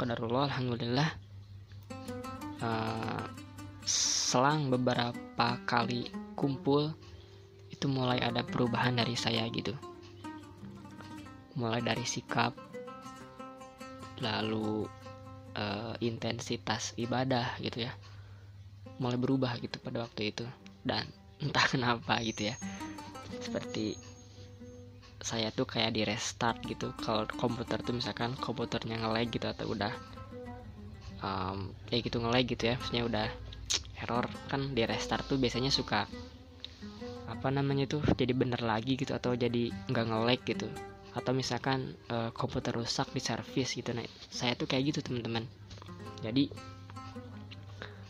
alhamdulillah 0.00 1.10
uh, 2.64 3.24
selang 3.84 4.72
beberapa 4.72 5.60
kali 5.66 6.08
kumpul 6.38 6.94
itu 7.68 7.84
mulai 7.90 8.22
ada 8.22 8.40
perubahan 8.46 8.96
dari 8.96 9.12
saya 9.18 9.44
gitu 9.52 9.74
mulai 11.60 11.84
dari 11.84 12.08
sikap 12.08 12.56
lalu 14.24 14.88
uh, 15.56 15.94
intensitas 16.00 16.96
ibadah 16.96 17.60
gitu 17.60 17.84
ya. 17.84 17.92
Mulai 18.96 19.20
berubah 19.20 19.52
gitu 19.60 19.76
pada 19.80 20.04
waktu 20.04 20.32
itu. 20.32 20.48
Dan 20.80 21.04
entah 21.44 21.68
kenapa 21.68 22.20
gitu 22.24 22.52
ya. 22.52 22.56
Seperti 23.40 23.96
saya 25.20 25.52
tuh 25.52 25.68
kayak 25.68 25.92
di 25.92 26.08
restart 26.08 26.64
gitu. 26.64 26.96
Kalau 27.04 27.28
komputer 27.36 27.80
tuh 27.84 27.92
misalkan 27.92 28.32
komputernya 28.40 28.96
ngelag 29.04 29.28
gitu 29.28 29.52
atau 29.52 29.68
udah 29.68 29.92
um, 31.20 31.76
kayak 31.92 32.08
gitu 32.08 32.24
ngelag 32.24 32.48
gitu 32.48 32.72
ya. 32.72 32.74
Maksudnya 32.80 33.04
udah 33.04 33.28
error 34.00 34.26
kan 34.48 34.72
di 34.72 34.80
restart 34.88 35.28
tuh 35.28 35.36
biasanya 35.36 35.68
suka 35.68 36.08
apa 37.30 37.48
namanya 37.54 37.86
tuh 37.86 38.02
jadi 38.18 38.34
bener 38.34 38.58
lagi 38.58 38.98
gitu 38.98 39.14
atau 39.14 39.38
jadi 39.38 39.70
nggak 39.86 40.04
nge-lag 40.10 40.40
gitu 40.42 40.66
atau 41.10 41.34
misalkan 41.34 41.98
e, 42.06 42.30
komputer 42.30 42.74
rusak 42.74 43.10
di 43.10 43.18
servis 43.18 43.74
gitu 43.74 43.90
nah 43.90 44.06
saya 44.30 44.54
tuh 44.54 44.70
kayak 44.70 44.94
gitu 44.94 45.00
teman-teman. 45.02 45.46
Jadi 46.22 46.52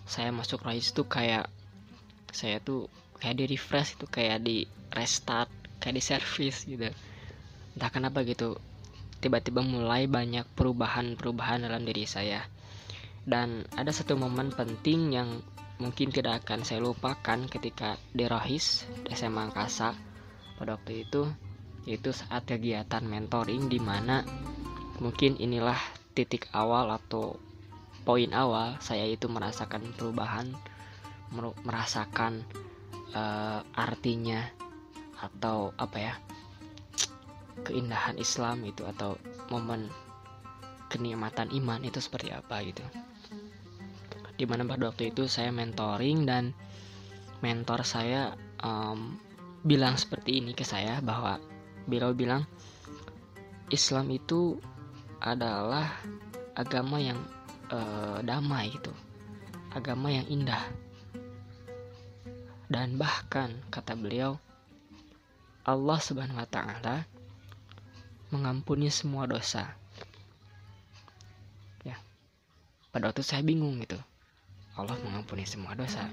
saya 0.04 0.34
masuk 0.34 0.66
Rise 0.66 0.90
tuh 0.92 1.06
kayak 1.06 1.46
saya 2.34 2.58
tuh 2.60 2.90
kayak 3.22 3.36
di 3.40 3.44
refresh 3.56 3.96
itu 3.96 4.06
kayak 4.10 4.42
di 4.42 4.66
restart 4.92 5.50
kayak 5.80 5.94
di 5.96 6.02
servis 6.02 6.66
gitu. 6.66 6.90
Entah 7.78 7.90
kenapa 7.90 8.26
gitu 8.26 8.58
tiba-tiba 9.20 9.60
mulai 9.60 10.08
banyak 10.08 10.48
perubahan-perubahan 10.56 11.68
dalam 11.68 11.84
diri 11.84 12.04
saya. 12.08 12.44
Dan 13.20 13.68
ada 13.76 13.92
satu 13.92 14.16
momen 14.16 14.50
penting 14.50 15.12
yang 15.12 15.28
mungkin 15.80 16.12
tidak 16.12 16.44
akan 16.44 16.64
saya 16.64 16.84
lupakan 16.84 17.48
ketika 17.48 17.96
di 18.12 18.28
Rohis 18.28 18.84
SMA 19.08 19.48
Angkasa 19.48 19.96
pada 20.60 20.76
waktu 20.76 21.08
itu 21.08 21.24
yaitu 21.90 22.14
saat 22.14 22.46
kegiatan 22.46 23.02
mentoring 23.02 23.66
di 23.66 23.82
mana 23.82 24.22
mungkin 25.02 25.34
inilah 25.42 25.78
titik 26.14 26.46
awal 26.54 26.86
atau 26.94 27.34
poin 28.06 28.30
awal 28.30 28.78
saya 28.78 29.10
itu 29.10 29.26
merasakan 29.26 29.90
perubahan 29.98 30.54
merasakan 31.66 32.46
uh, 33.10 33.66
artinya 33.74 34.46
atau 35.18 35.74
apa 35.74 35.98
ya 35.98 36.14
keindahan 37.66 38.16
Islam 38.22 38.62
itu 38.62 38.86
atau 38.86 39.18
momen 39.50 39.90
kenikmatan 40.90 41.50
iman 41.54 41.82
itu 41.86 41.98
seperti 42.02 42.30
apa 42.30 42.62
gitu. 42.66 42.82
Di 44.34 44.48
mana 44.48 44.64
pada 44.64 44.88
waktu 44.88 45.12
itu 45.12 45.28
saya 45.28 45.52
mentoring 45.52 46.24
dan 46.24 46.56
mentor 47.44 47.84
saya 47.84 48.34
um, 48.64 49.20
bilang 49.60 50.00
seperti 50.00 50.40
ini 50.40 50.56
ke 50.56 50.64
saya 50.64 51.04
bahwa 51.04 51.36
beliau 51.88 52.12
bilang 52.12 52.44
Islam 53.70 54.10
itu 54.10 54.58
adalah 55.22 56.00
agama 56.58 56.98
yang 56.98 57.20
uh, 57.70 58.18
damai 58.24 58.74
gitu. 58.74 58.90
Agama 59.70 60.10
yang 60.10 60.26
indah. 60.26 60.64
Dan 62.66 62.98
bahkan 62.98 63.54
kata 63.70 63.94
beliau 63.94 64.38
Allah 65.62 65.98
subhanahu 66.02 66.40
wa 66.40 66.48
ta'ala 66.50 67.06
mengampuni 68.34 68.90
semua 68.90 69.26
dosa. 69.30 69.70
Ya. 71.86 71.98
Pada 72.90 73.10
waktu 73.10 73.22
saya 73.22 73.42
bingung 73.46 73.78
gitu. 73.82 73.98
Allah 74.74 74.98
mengampuni 75.06 75.46
semua 75.46 75.74
dosa. 75.78 76.10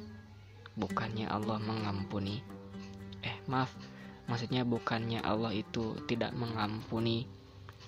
Bukannya 0.78 1.26
Allah 1.26 1.58
mengampuni 1.58 2.42
eh 3.26 3.34
maaf 3.50 3.74
maksudnya 4.28 4.68
bukannya 4.68 5.24
Allah 5.24 5.56
itu 5.56 5.96
tidak 6.06 6.36
mengampuni 6.36 7.26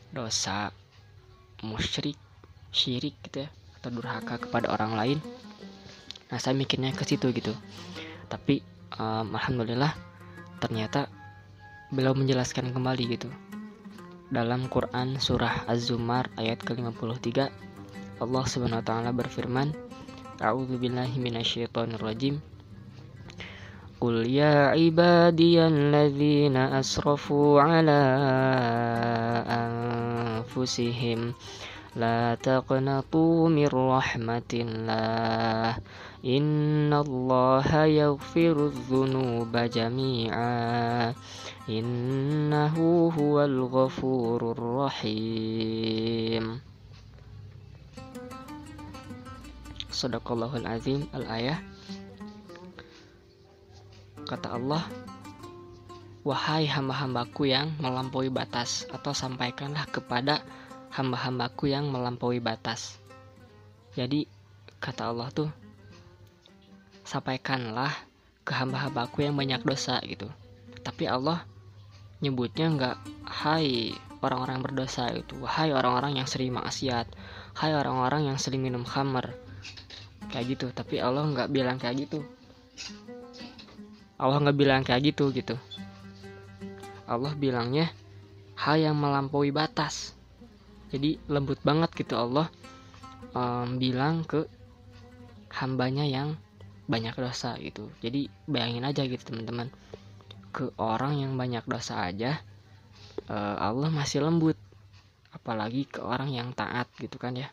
dosa 0.09 0.73
musyrik 1.61 2.17
syirik 2.71 3.19
gitu 3.27 3.45
ya 3.45 3.49
atau 3.79 3.89
durhaka 3.93 4.39
kepada 4.39 4.71
orang 4.71 4.95
lain? 4.95 5.19
Nah 6.31 6.39
saya 6.39 6.55
mikirnya 6.55 6.95
ke 6.95 7.03
situ 7.03 7.31
gitu. 7.35 7.51
Tapi 8.31 8.63
um, 8.95 9.35
alhamdulillah 9.35 9.93
ternyata 10.59 11.07
beliau 11.91 12.15
menjelaskan 12.15 12.71
kembali 12.75 13.03
gitu. 13.19 13.29
Dalam 14.29 14.69
Quran 14.69 15.17
surah 15.17 15.65
Az-Zumar 15.65 16.29
ayat 16.37 16.61
ke-53 16.61 17.49
Allah 18.21 18.43
Subhanahu 18.45 18.83
wa 18.83 18.85
taala 18.85 19.09
berfirman 19.09 19.73
A'udzu 20.39 20.77
billahi 20.77 21.17
minasyaitonir 21.17 21.99
rajim 21.99 22.37
Qul 23.99 24.31
ya 24.31 24.79
ibadiyalladzina 24.79 26.71
asrafu 26.79 27.59
ala 27.59 27.99
anfusihim 29.43 31.35
la 31.99 32.39
taqnatu 32.39 33.51
min 33.51 33.67
rahmatillah 33.67 35.03
innallaha 36.23 37.91
yaghfiru 37.91 38.71
dzunuba 38.71 39.67
jami'a 39.67 41.11
innahu 41.67 43.11
huwal 43.11 43.67
ghafurur 43.67 44.87
rahim 44.87 46.63
Sadaqallahul 49.91 50.63
azim 50.63 51.03
al-ayah 51.11 51.59
Kata 54.29 54.61
Allah 54.61 54.85
Wahai 56.21 56.69
hamba-hambaku 56.69 57.49
yang 57.49 57.73
melampaui 57.81 58.29
batas 58.29 58.85
Atau 58.93 59.17
sampaikanlah 59.17 59.89
kepada 59.89 60.45
hamba-hambaku 60.93 61.73
yang 61.73 61.89
melampaui 61.89 62.37
batas. 62.37 63.01
Jadi 63.97 64.29
kata 64.77 65.09
Allah 65.09 65.33
tuh 65.33 65.49
Sampaikanlah 67.01 67.89
ke 68.45 68.53
hamba-hambaku 68.53 69.25
yang 69.25 69.33
banyak 69.33 69.65
dosa 69.65 69.97
gitu. 70.05 70.29
Tapi 70.85 71.09
Allah 71.09 71.41
nyebutnya 72.21 72.69
nggak 72.69 72.97
Hai 73.25 73.97
orang-orang 74.21 74.61
berdosa 74.61 75.09
itu 75.09 75.41
Wahai 75.41 75.73
orang-orang 75.73 76.21
yang 76.21 76.29
sering 76.29 76.53
maksiat 76.53 77.09
Hai 77.57 77.73
orang-orang 77.73 78.29
yang 78.29 78.37
sering 78.37 78.61
minum 78.61 78.85
khamar 78.85 79.33
kayak 80.29 80.53
gitu. 80.53 80.69
Tapi 80.69 81.01
Allah 81.01 81.25
nggak 81.25 81.49
bilang 81.49 81.81
kayak 81.81 82.05
gitu 82.05 82.21
Allah 84.19 84.37
nggak 84.43 84.57
bilang 84.59 84.83
kayak 84.83 85.15
gitu 85.15 85.31
gitu. 85.31 85.55
Allah 87.07 87.31
bilangnya 87.39 87.87
hal 88.59 88.75
yang 88.75 88.99
melampaui 88.99 89.55
batas. 89.55 90.11
Jadi 90.91 91.15
lembut 91.31 91.63
banget 91.63 91.95
gitu 91.95 92.19
Allah 92.19 92.51
um, 93.31 93.79
bilang 93.79 94.27
ke 94.27 94.43
hambanya 95.55 96.03
yang 96.03 96.35
banyak 96.91 97.15
dosa 97.15 97.55
gitu. 97.63 97.87
Jadi 98.03 98.27
bayangin 98.43 98.83
aja 98.83 99.07
gitu 99.07 99.31
teman-teman. 99.31 99.71
Ke 100.51 100.73
orang 100.75 101.15
yang 101.23 101.33
banyak 101.39 101.63
dosa 101.63 102.03
aja 102.03 102.43
uh, 103.31 103.55
Allah 103.55 103.87
masih 103.87 104.19
lembut. 104.19 104.59
Apalagi 105.31 105.87
ke 105.87 106.03
orang 106.03 106.33
yang 106.33 106.51
taat 106.51 106.91
gitu 106.99 107.15
kan 107.15 107.39
ya. 107.39 107.47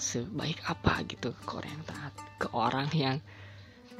Sebaik 0.00 0.64
apa 0.64 1.04
gitu 1.04 1.36
ke 1.44 1.52
orang 1.52 1.70
yang 1.76 1.86
taat? 1.86 2.12
Ke 2.40 2.48
orang 2.56 2.88
yang 2.96 3.18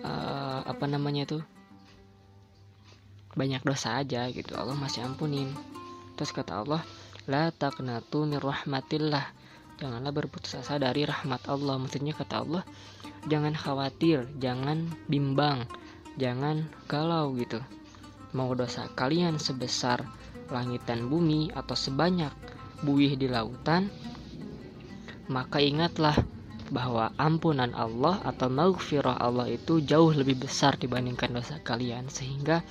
uh, 0.03 0.61
apa 0.67 0.85
namanya 0.87 1.25
tuh 1.27 1.43
banyak 3.33 3.65
dosa 3.65 4.03
aja 4.03 4.29
gitu. 4.29 4.53
Allah 4.55 4.77
masih 4.77 5.07
ampunin. 5.09 5.49
Terus 6.19 6.31
kata 6.37 6.63
Allah 6.63 6.83
la 7.27 7.49
taqnatu 7.49 8.29
min 8.29 8.43
rahmatillah. 8.43 9.25
Janganlah 9.81 10.13
berputus 10.15 10.59
asa 10.59 10.77
dari 10.77 11.09
rahmat 11.09 11.49
Allah. 11.49 11.81
Maksudnya 11.81 12.13
kata 12.13 12.45
Allah 12.45 12.63
jangan 13.27 13.55
khawatir 13.55 14.27
jangan 14.43 14.91
bimbang 15.09 15.65
jangan 16.21 16.69
galau 16.91 17.33
gitu. 17.41 17.63
Mau 18.37 18.53
dosa 18.53 18.89
kalian 18.93 19.41
sebesar 19.41 20.05
langit 20.53 20.85
dan 20.85 21.09
bumi 21.09 21.49
atau 21.57 21.73
sebanyak 21.73 22.33
buih 22.85 23.17
di 23.17 23.31
lautan 23.31 23.89
maka 25.31 25.63
ingatlah 25.63 26.19
bahwa 26.73 27.13
ampunan 27.21 27.77
Allah 27.77 28.25
atau 28.25 28.49
maghfirah 28.49 29.21
Allah 29.21 29.45
itu 29.53 29.85
jauh 29.85 30.09
lebih 30.17 30.41
besar 30.41 30.81
dibandingkan 30.81 31.37
dosa 31.37 31.61
kalian. 31.61 32.09
Sehingga 32.09 32.65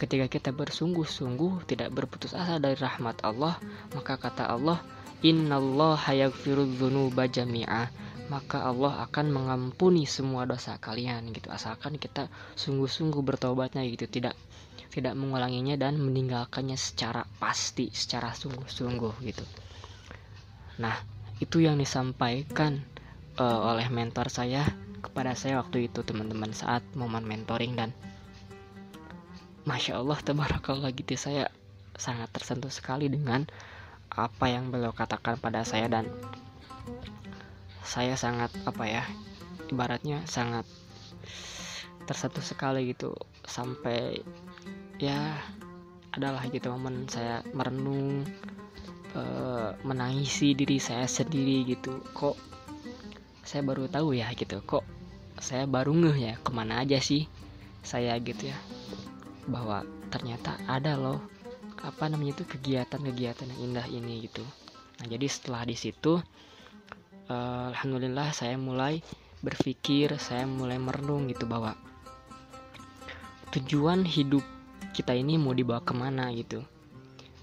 ketika 0.00 0.26
kita 0.32 0.50
bersungguh-sungguh 0.56 1.68
tidak 1.68 1.92
berputus 1.92 2.32
asa 2.32 2.56
dari 2.56 2.80
rahmat 2.80 3.20
Allah 3.20 3.60
maka 3.92 4.16
kata 4.16 4.48
Allah 4.48 4.80
innallaha 5.20 6.16
yaghfiru 6.16 6.64
dzunuba 6.64 7.28
jami'a. 7.28 7.92
Maka 8.30 8.62
Allah 8.62 9.04
akan 9.10 9.26
mengampuni 9.34 10.06
semua 10.06 10.46
dosa 10.46 10.78
kalian 10.78 11.34
gitu. 11.34 11.50
Asalkan 11.50 11.98
kita 12.00 12.30
sungguh-sungguh 12.54 13.20
bertobatnya 13.26 13.82
gitu. 13.90 14.06
Tidak 14.06 14.32
tidak 14.90 15.14
mengulanginya 15.14 15.78
dan 15.78 15.98
meninggalkannya 15.98 16.78
secara 16.78 17.26
pasti 17.38 17.90
secara 17.90 18.30
sungguh-sungguh 18.34 19.14
gitu. 19.26 19.44
Nah 20.78 20.94
itu 21.42 21.58
yang 21.58 21.80
disampaikan 21.80 22.84
uh, 23.40 23.72
oleh 23.72 23.88
mentor 23.88 24.28
saya 24.28 24.68
kepada 25.00 25.32
saya 25.32 25.64
waktu 25.64 25.88
itu 25.88 26.04
teman-teman 26.04 26.52
saat 26.52 26.84
momen 26.92 27.24
mentoring. 27.24 27.72
Dan 27.72 27.90
masya 29.64 30.04
Allah 30.04 30.20
tabarakallah 30.20 30.92
gitu. 30.92 31.16
Saya 31.16 31.48
sangat 31.96 32.28
tersentuh 32.36 32.68
sekali 32.68 33.08
dengan 33.08 33.48
apa 34.12 34.52
yang 34.52 34.68
beliau 34.68 34.92
katakan 34.92 35.40
pada 35.40 35.64
saya. 35.64 35.88
Dan 35.88 36.04
saya 37.80 38.14
sangat 38.20 38.52
apa 38.68 38.84
ya 38.84 39.02
ibaratnya 39.72 40.20
sangat 40.28 40.68
tersentuh 42.04 42.44
sekali 42.44 42.92
gitu. 42.92 43.16
Sampai 43.48 44.20
ya 45.00 45.40
adalah 46.12 46.42
gitu 46.50 46.74
momen 46.74 47.06
saya 47.06 47.40
merenung 47.54 48.26
uh, 49.14 49.72
menangisi 49.86 50.52
diri 50.52 50.76
saya 50.76 51.08
sendiri 51.08 51.64
gitu. 51.64 52.02
Kok 52.12 52.50
saya 53.50 53.66
baru 53.66 53.90
tahu 53.90 54.14
ya 54.14 54.30
gitu. 54.38 54.62
Kok 54.62 54.86
saya 55.42 55.66
baru 55.66 55.90
ngeh 55.90 56.18
ya 56.22 56.34
ke 56.38 56.54
mana 56.54 56.86
aja 56.86 57.02
sih 57.02 57.26
saya 57.82 58.14
gitu 58.22 58.54
ya. 58.54 58.58
Bahwa 59.50 59.82
ternyata 60.14 60.54
ada 60.70 60.94
loh 60.94 61.18
apa 61.82 62.06
namanya 62.06 62.38
itu 62.38 62.44
kegiatan-kegiatan 62.46 63.50
yang 63.50 63.60
indah 63.74 63.86
ini 63.90 64.30
gitu. 64.30 64.46
Nah 65.02 65.06
jadi 65.10 65.26
setelah 65.26 65.66
di 65.66 65.74
situ 65.74 66.22
uh, 67.26 67.64
alhamdulillah 67.74 68.30
saya 68.30 68.54
mulai 68.54 69.02
berpikir 69.42 70.14
saya 70.22 70.46
mulai 70.46 70.78
merenung 70.78 71.26
gitu 71.26 71.48
bahwa 71.48 71.74
tujuan 73.50 74.06
hidup 74.06 74.44
kita 74.94 75.16
ini 75.16 75.40
mau 75.40 75.50
dibawa 75.50 75.82
ke 75.82 75.90
mana 75.90 76.30
gitu. 76.30 76.62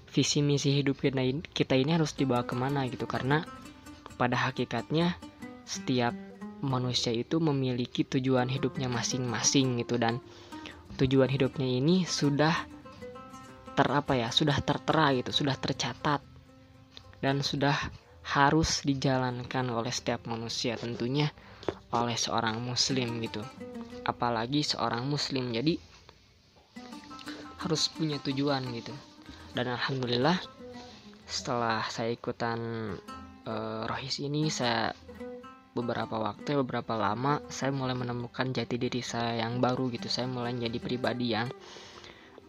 Visi 0.08 0.40
misi 0.40 0.72
hidup 0.72 1.04
kita 1.52 1.76
ini 1.76 1.90
harus 1.92 2.16
dibawa 2.16 2.48
ke 2.48 2.56
mana 2.56 2.88
gitu. 2.88 3.04
Karena 3.04 3.44
pada 4.16 4.38
hakikatnya 4.48 5.20
setiap 5.68 6.16
manusia 6.64 7.12
itu 7.12 7.36
memiliki 7.36 8.08
tujuan 8.08 8.48
hidupnya 8.48 8.88
masing-masing 8.88 9.84
gitu. 9.84 10.00
Dan 10.00 10.24
tujuan 10.96 11.28
hidupnya 11.28 11.68
ini 11.68 12.08
sudah 12.08 12.56
ter 13.76 13.86
apa 13.92 14.16
ya 14.18 14.32
sudah 14.32 14.56
tertera 14.64 15.12
gitu 15.12 15.30
sudah 15.44 15.54
tercatat. 15.60 16.24
Dan 17.20 17.44
sudah 17.44 17.76
harus 18.24 18.80
dijalankan 18.80 19.68
oleh 19.68 19.92
setiap 19.92 20.24
manusia 20.24 20.80
tentunya 20.80 21.28
oleh 21.92 22.16
seorang 22.16 22.64
muslim 22.64 23.20
gitu. 23.20 23.44
Apalagi 24.08 24.64
seorang 24.64 25.04
muslim 25.04 25.52
jadi 25.52 25.76
harus 27.60 27.92
punya 27.92 28.16
tujuan 28.24 28.64
gitu. 28.72 28.94
Dan 29.52 29.74
alhamdulillah 29.74 30.38
setelah 31.28 31.84
saya 31.92 32.14
ikutan 32.16 32.60
uh, 33.44 33.84
rohis 33.84 34.20
ini 34.22 34.48
saya 34.48 34.96
beberapa 35.76 36.16
waktu 36.18 36.58
beberapa 36.64 36.96
lama 36.96 37.44
saya 37.52 37.70
mulai 37.70 37.94
menemukan 37.94 38.50
jati 38.50 38.76
diri 38.80 39.04
saya 39.04 39.44
yang 39.44 39.60
baru 39.62 39.92
gitu. 39.92 40.08
Saya 40.10 40.26
mulai 40.26 40.56
menjadi 40.56 40.78
pribadi 40.80 41.36
yang 41.36 41.48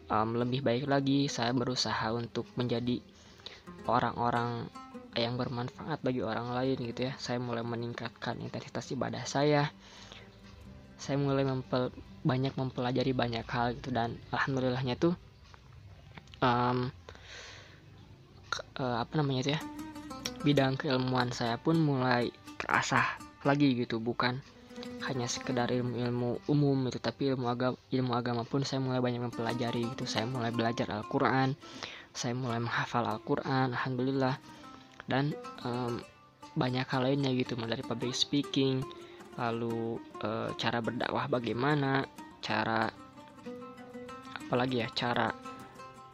um, 0.10 0.36
lebih 0.36 0.64
baik 0.66 0.86
lagi. 0.90 1.28
Saya 1.28 1.52
berusaha 1.54 2.10
untuk 2.16 2.48
menjadi 2.56 3.00
orang-orang 3.86 4.68
yang 5.18 5.36
bermanfaat 5.36 6.00
bagi 6.02 6.22
orang 6.24 6.54
lain 6.54 6.78
gitu 6.80 7.10
ya. 7.10 7.14
Saya 7.20 7.38
mulai 7.42 7.62
meningkatkan 7.62 8.40
intensitas 8.40 8.90
ibadah 8.94 9.24
saya. 9.28 9.70
Saya 11.00 11.16
mulai 11.16 11.48
mempel 11.48 11.94
banyak 12.20 12.56
mempelajari 12.56 13.12
banyak 13.16 13.46
hal 13.48 13.78
gitu. 13.78 13.94
Dan 13.94 14.20
alhamdulillahnya 14.34 14.96
tuh 15.00 15.14
um, 16.44 16.92
uh, 18.80 18.98
apa 19.04 19.14
namanya 19.20 19.42
itu 19.44 19.52
ya 19.56 19.62
bidang 20.40 20.80
keilmuan 20.80 21.36
saya 21.36 21.60
pun 21.60 21.76
mulai 21.76 22.32
terasah 22.60 23.08
lagi 23.48 23.72
gitu 23.80 24.04
bukan 24.04 24.44
hanya 25.08 25.28
sekedar 25.28 25.72
ilmu-ilmu 25.72 26.44
umum 26.52 26.88
itu 26.88 27.00
tapi 27.00 27.32
ilmu 27.32 27.48
agama 27.48 27.76
ilmu 27.92 28.12
agama 28.16 28.44
pun 28.44 28.64
saya 28.64 28.84
mulai 28.84 29.00
banyak 29.00 29.24
mempelajari 29.24 29.88
itu 29.88 30.04
saya 30.04 30.28
mulai 30.28 30.52
belajar 30.52 30.88
Al-Qur'an 30.92 31.56
saya 32.12 32.36
mulai 32.36 32.60
menghafal 32.60 33.06
Al-Qur'an 33.06 33.72
alhamdulillah. 33.76 34.36
Dan 35.10 35.34
um, 35.66 35.98
banyak 36.54 36.86
hal 36.86 37.02
lainnya 37.06 37.34
gitu 37.34 37.58
mulai 37.58 37.80
dari 37.80 37.86
public 37.86 38.14
speaking 38.14 38.82
lalu 39.40 39.96
e, 40.20 40.52
cara 40.60 40.84
berdakwah 40.84 41.32
bagaimana 41.32 42.04
cara 42.44 42.92
apalagi 44.44 44.84
ya 44.84 44.88
cara 44.92 45.32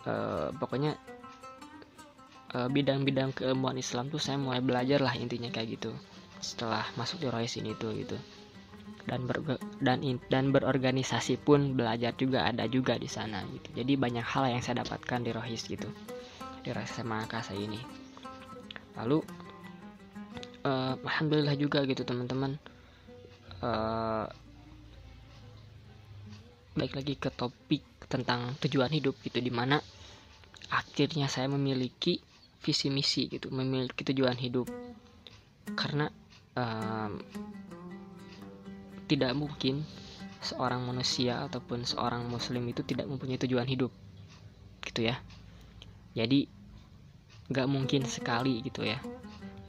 e, 0.05 0.13
pokoknya 0.53 0.93
bidang-bidang 2.55 3.35
keilmuan 3.35 3.75
Islam 3.75 4.07
tuh 4.07 4.21
saya 4.21 4.39
mulai 4.39 4.63
belajar 4.63 5.03
lah 5.03 5.11
intinya 5.17 5.51
kayak 5.51 5.75
gitu 5.75 5.91
setelah 6.39 6.85
masuk 6.99 7.23
di 7.23 7.27
Royce 7.29 7.59
ini 7.61 7.75
tuh 7.75 7.91
gitu. 7.95 8.17
Dan 9.05 9.29
ber, 9.29 9.37
dan 9.85 10.01
dan 10.33 10.49
berorganisasi 10.49 11.37
pun 11.37 11.77
belajar 11.77 12.17
juga 12.17 12.49
ada 12.49 12.65
juga 12.65 12.97
di 12.97 13.05
sana 13.05 13.45
gitu. 13.53 13.81
Jadi 13.81 13.93
banyak 13.97 14.25
hal 14.25 14.49
yang 14.49 14.61
saya 14.65 14.81
dapatkan 14.81 15.21
di 15.21 15.29
Rohis 15.29 15.69
gitu. 15.69 15.85
Di 16.65 16.73
Rohis 16.73 16.89
SMA 16.97 17.29
saya 17.29 17.61
ini. 17.61 17.77
Lalu 18.97 19.21
uh, 20.65 20.97
alhamdulillah 21.05 21.53
juga 21.53 21.85
gitu 21.85 22.01
teman-teman. 22.01 22.57
Uh, 23.61 24.25
baik 26.75 26.97
lagi 26.97 27.13
ke 27.15 27.29
topik 27.31 27.85
tentang 28.11 28.57
tujuan 28.59 28.91
hidup 28.91 29.15
gitu 29.23 29.39
di 29.39 29.49
mana 29.49 29.79
akhirnya 30.69 31.31
saya 31.31 31.47
memiliki 31.47 32.19
visi 32.59 32.91
misi 32.91 33.29
gitu 33.29 33.53
memiliki 33.53 34.01
tujuan 34.01 34.35
hidup. 34.35 34.65
Karena 35.77 36.09
um, 36.55 37.19
tidak 39.05 39.37
mungkin 39.37 39.85
seorang 40.41 40.81
manusia 40.85 41.45
ataupun 41.45 41.85
seorang 41.85 42.25
muslim 42.25 42.65
itu 42.69 42.81
tidak 42.81 43.05
mempunyai 43.05 43.37
tujuan 43.37 43.67
hidup 43.67 43.91
gitu 44.81 45.05
ya. 45.05 45.19
Jadi 46.15 46.47
nggak 47.51 47.67
mungkin 47.69 48.07
sekali 48.07 48.63
gitu 48.65 48.81
ya. 48.85 48.97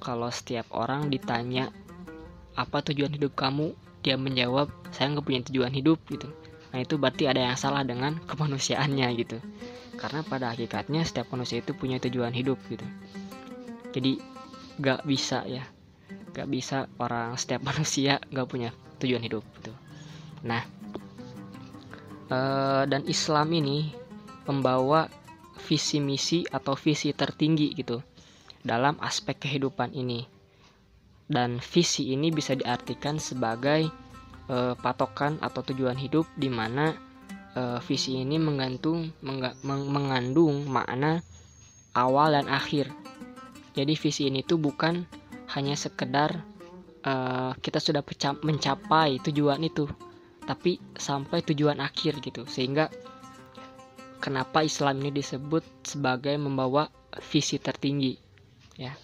Kalau 0.01 0.31
setiap 0.31 0.71
orang 0.73 1.13
ditanya 1.13 1.69
apa 2.57 2.81
tujuan 2.93 3.13
hidup 3.13 3.37
kamu? 3.37 3.77
Dia 4.07 4.15
menjawab 4.15 4.71
saya 4.95 5.11
nggak 5.13 5.27
punya 5.27 5.41
tujuan 5.51 5.75
hidup 5.75 5.99
gitu. 6.09 6.31
Nah 6.71 6.79
itu 6.79 6.95
berarti 7.01 7.27
ada 7.27 7.43
yang 7.43 7.59
salah 7.59 7.83
dengan 7.83 8.17
kemanusiaannya 8.31 9.09
gitu. 9.19 9.39
Karena 9.97 10.21
pada 10.23 10.53
hakikatnya 10.53 11.03
setiap 11.03 11.33
manusia 11.33 11.65
itu 11.65 11.73
punya 11.73 11.97
tujuan 11.99 12.31
hidup 12.31 12.61
gitu. 12.69 12.85
Jadi 13.97 14.21
nggak 14.77 15.09
bisa 15.09 15.41
ya 15.49 15.65
nggak 16.37 16.53
bisa 16.53 16.85
orang 17.01 17.33
setiap 17.41 17.65
manusia 17.73 18.21
nggak 18.29 18.45
punya 18.45 18.77
tujuan 19.01 19.25
hidup 19.25 19.41
gitu. 19.57 19.73
Nah, 20.45 20.61
uh, 22.29 22.85
dan 22.85 23.09
Islam 23.09 23.49
ini 23.57 23.89
membawa 24.45 25.09
visi 25.65 25.99
misi 25.99 26.45
atau 26.45 26.77
visi 26.77 27.11
tertinggi 27.17 27.73
gitu 27.73 28.05
dalam 28.61 29.01
aspek 29.01 29.49
kehidupan 29.49 29.97
ini. 29.97 30.29
Dan 31.27 31.59
visi 31.59 32.15
ini 32.15 32.31
bisa 32.31 32.55
diartikan 32.55 33.19
sebagai 33.19 33.91
uh, 34.47 34.79
patokan 34.79 35.43
atau 35.43 35.65
tujuan 35.67 35.99
hidup 35.99 36.29
di 36.39 36.47
mana 36.47 36.95
uh, 37.59 37.83
visi 37.83 38.23
ini 38.23 38.39
menggantung 38.39 39.11
mengga, 39.27 39.59
meng, 39.67 39.91
mengandung 39.91 40.69
makna 40.71 41.25
awal 41.99 42.37
dan 42.37 42.47
akhir. 42.47 42.93
Jadi 43.75 43.99
visi 43.99 44.31
ini 44.31 44.47
tuh 44.47 44.61
bukan 44.63 45.03
hanya 45.55 45.79
sekedar 45.79 46.43
uh, 47.07 47.53
kita 47.63 47.79
sudah 47.79 48.03
mencapai 48.43 49.23
tujuan 49.23 49.63
itu 49.63 49.87
tapi 50.47 50.79
sampai 50.95 51.43
tujuan 51.43 51.83
akhir 51.83 52.23
gitu. 52.23 52.47
Sehingga 52.47 52.91
kenapa 54.23 54.63
Islam 54.63 55.03
ini 55.03 55.19
disebut 55.21 55.63
sebagai 55.83 56.35
membawa 56.39 56.87
visi 57.31 57.59
tertinggi 57.59 58.15
ya. 58.79 58.95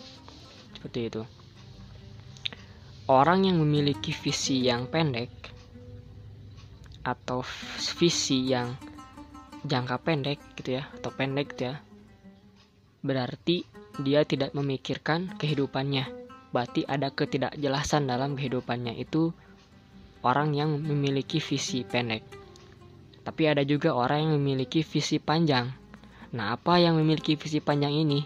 Seperti 0.75 1.01
itu. 1.11 1.23
Orang 3.11 3.45
yang 3.45 3.59
memiliki 3.59 4.15
visi 4.15 4.63
yang 4.63 4.87
pendek 4.87 5.31
atau 7.03 7.43
visi 7.99 8.47
yang 8.47 8.79
jangka 9.67 9.99
pendek 10.03 10.39
gitu 10.59 10.79
ya 10.79 10.87
atau 10.99 11.11
pendek 11.11 11.55
gitu 11.55 11.75
ya 11.75 11.83
berarti 13.03 13.67
dia 13.99 14.23
tidak 14.23 14.55
memikirkan 14.55 15.35
kehidupannya 15.35 16.22
berarti 16.53 16.85
ada 16.85 17.09
ketidakjelasan 17.09 18.07
dalam 18.07 18.37
kehidupannya 18.37 18.95
itu 19.01 19.33
orang 20.23 20.55
yang 20.55 20.79
memiliki 20.79 21.43
visi 21.43 21.83
pendek. 21.83 22.23
Tapi 23.25 23.43
ada 23.49 23.65
juga 23.67 23.97
orang 23.97 24.29
yang 24.29 24.33
memiliki 24.39 24.85
visi 24.87 25.19
panjang. 25.19 25.73
Nah, 26.33 26.57
apa 26.57 26.79
yang 26.79 26.97
memiliki 27.01 27.35
visi 27.35 27.59
panjang 27.59 27.93
ini? 27.93 28.21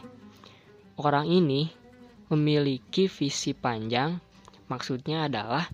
Orang 0.97 1.29
ini 1.29 1.69
memiliki 2.33 3.07
visi 3.07 3.53
panjang, 3.53 4.19
maksudnya 4.67 5.29
adalah 5.29 5.69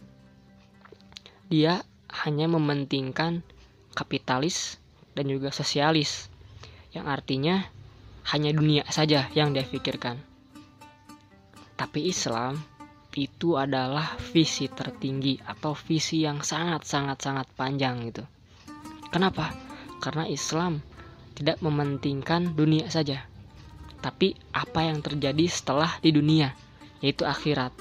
dia 1.48 1.84
hanya 2.24 2.48
mementingkan 2.50 3.44
kapitalis 3.92 4.80
dan 5.12 5.28
juga 5.28 5.52
sosialis, 5.52 6.32
yang 6.92 7.08
artinya 7.08 7.68
hanya 8.32 8.50
dunia 8.52 8.84
saja 8.88 9.28
yang 9.36 9.52
dia 9.52 9.64
pikirkan. 9.64 10.31
Tapi 11.82 12.06
Islam 12.14 12.62
itu 13.10 13.58
adalah 13.58 14.14
visi 14.30 14.70
tertinggi 14.70 15.42
atau 15.42 15.74
visi 15.74 16.22
yang 16.22 16.38
sangat-sangat-sangat 16.38 17.58
panjang 17.58 18.06
gitu. 18.06 18.22
Kenapa? 19.10 19.50
Karena 19.98 20.30
Islam 20.30 20.78
tidak 21.34 21.58
mementingkan 21.58 22.54
dunia 22.54 22.86
saja, 22.86 23.26
tapi 23.98 24.38
apa 24.54 24.86
yang 24.86 25.02
terjadi 25.02 25.42
setelah 25.50 25.98
di 25.98 26.14
dunia, 26.14 26.54
yaitu 27.02 27.26
akhirat. 27.26 27.74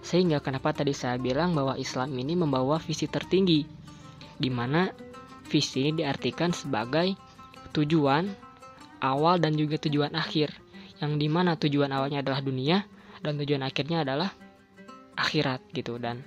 Sehingga 0.00 0.40
kenapa 0.40 0.72
tadi 0.72 0.96
saya 0.96 1.20
bilang 1.20 1.52
bahwa 1.52 1.76
Islam 1.76 2.08
ini 2.16 2.32
membawa 2.32 2.80
visi 2.80 3.04
tertinggi, 3.04 3.68
di 4.40 4.48
mana 4.48 4.88
visi 5.52 5.92
ini 5.92 6.00
diartikan 6.00 6.56
sebagai 6.56 7.20
tujuan 7.76 8.32
awal 9.04 9.44
dan 9.44 9.60
juga 9.60 9.76
tujuan 9.76 10.16
akhir, 10.16 10.56
yang 11.04 11.20
di 11.20 11.28
mana 11.28 11.60
tujuan 11.60 11.92
awalnya 11.92 12.24
adalah 12.24 12.40
dunia, 12.40 12.88
dan 13.22 13.38
tujuan 13.38 13.62
akhirnya 13.62 14.02
adalah 14.02 14.34
akhirat 15.14 15.62
gitu. 15.70 15.96
Dan 15.96 16.20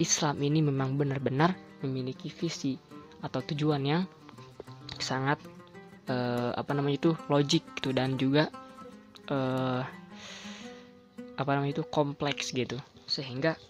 Islam 0.00 0.40
ini 0.40 0.64
memang 0.64 0.96
benar-benar 0.96 1.54
memiliki 1.84 2.32
visi 2.32 2.74
atau 3.20 3.44
tujuan 3.44 3.82
yang 3.84 4.02
sangat 4.98 5.38
uh, 6.08 6.56
apa 6.56 6.72
namanya 6.72 6.96
itu 6.98 7.10
logik 7.28 7.62
gitu. 7.78 7.92
Dan 7.92 8.16
juga 8.16 8.48
uh, 9.28 9.84
apa 11.36 11.50
namanya 11.52 11.80
itu 11.80 11.84
kompleks 11.86 12.50
gitu. 12.56 12.80
Sehingga 13.04 13.60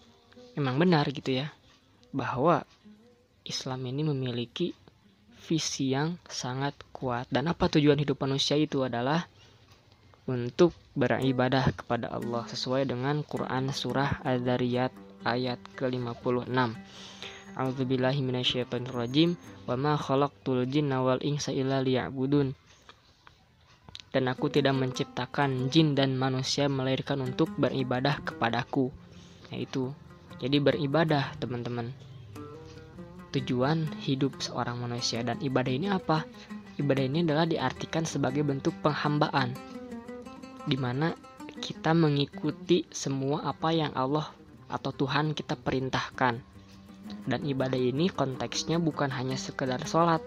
memang 0.54 0.78
benar 0.78 1.10
gitu 1.10 1.42
ya 1.42 1.50
bahwa 2.14 2.62
Islam 3.42 3.82
ini 3.90 4.06
memiliki 4.06 4.70
visi 5.42 5.90
yang 5.90 6.22
sangat 6.30 6.78
kuat. 6.94 7.26
Dan 7.26 7.50
apa 7.50 7.66
tujuan 7.66 7.98
hidup 7.98 8.22
manusia 8.22 8.54
itu 8.54 8.86
adalah 8.86 9.26
untuk 10.22 10.70
beribadah 10.94 11.74
kepada 11.74 12.14
Allah 12.14 12.46
sesuai 12.46 12.86
dengan 12.86 13.26
Quran 13.26 13.74
surah 13.74 14.22
Al-Dariyat 14.22 14.94
ayat 15.26 15.58
ke-56. 15.74 16.46
A'udzubillahi 17.52 18.20
minasyaitonirrajim 18.22 19.34
wa 19.66 19.74
ma 19.74 19.92
khalaqtul 19.98 20.64
jinna 20.70 21.02
wal 21.02 21.18
insa 21.26 21.50
illa 21.50 21.82
liya'budun. 21.82 22.54
Dan 24.12 24.24
aku 24.28 24.52
tidak 24.52 24.76
menciptakan 24.76 25.72
jin 25.72 25.96
dan 25.96 26.14
manusia 26.14 26.68
melainkan 26.68 27.18
untuk 27.18 27.50
beribadah 27.58 28.20
kepadaku. 28.22 28.92
Yaitu 29.50 29.90
jadi 30.38 30.60
beribadah, 30.60 31.34
teman-teman. 31.40 31.90
Tujuan 33.32 33.88
hidup 34.04 34.38
seorang 34.44 34.76
manusia 34.76 35.24
dan 35.24 35.40
ibadah 35.40 35.72
ini 35.72 35.88
apa? 35.88 36.28
Ibadah 36.76 37.04
ini 37.08 37.24
adalah 37.24 37.48
diartikan 37.48 38.04
sebagai 38.04 38.44
bentuk 38.44 38.76
penghambaan 38.84 39.71
di 40.66 40.78
mana 40.78 41.14
kita 41.58 41.92
mengikuti 41.92 42.86
semua 42.90 43.44
apa 43.44 43.70
yang 43.74 43.92
Allah 43.92 44.30
atau 44.72 44.90
Tuhan 44.94 45.36
kita 45.36 45.58
perintahkan. 45.58 46.40
Dan 47.02 47.40
ibadah 47.44 47.76
ini 47.76 48.08
konteksnya 48.08 48.78
bukan 48.78 49.10
hanya 49.10 49.34
sekedar 49.34 49.82
sholat, 49.84 50.22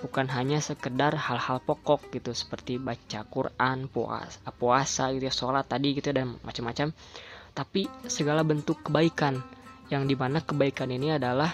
bukan 0.00 0.30
hanya 0.30 0.62
sekedar 0.62 1.12
hal-hal 1.12 1.60
pokok 1.60 2.08
gitu 2.14 2.32
seperti 2.32 2.78
baca 2.80 3.26
Quran, 3.26 3.90
puasa, 3.90 4.40
puasa 4.54 5.10
gitu 5.12 5.26
ya, 5.26 5.34
sholat 5.34 5.66
tadi 5.66 5.92
gitu 5.98 6.14
dan 6.14 6.38
macam-macam. 6.46 6.94
Tapi 7.52 7.90
segala 8.06 8.46
bentuk 8.46 8.80
kebaikan 8.86 9.42
yang 9.90 10.06
di 10.06 10.14
mana 10.14 10.38
kebaikan 10.40 10.88
ini 10.94 11.18
adalah 11.18 11.50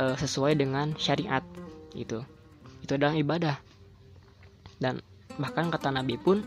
e, 0.00 0.16
sesuai 0.16 0.56
dengan 0.56 0.96
syariat 0.96 1.44
gitu. 1.92 2.24
Itu 2.80 2.96
adalah 2.96 3.14
ibadah. 3.14 3.56
Dan 4.80 5.04
bahkan 5.36 5.68
kata 5.68 5.92
Nabi 5.92 6.16
pun 6.16 6.40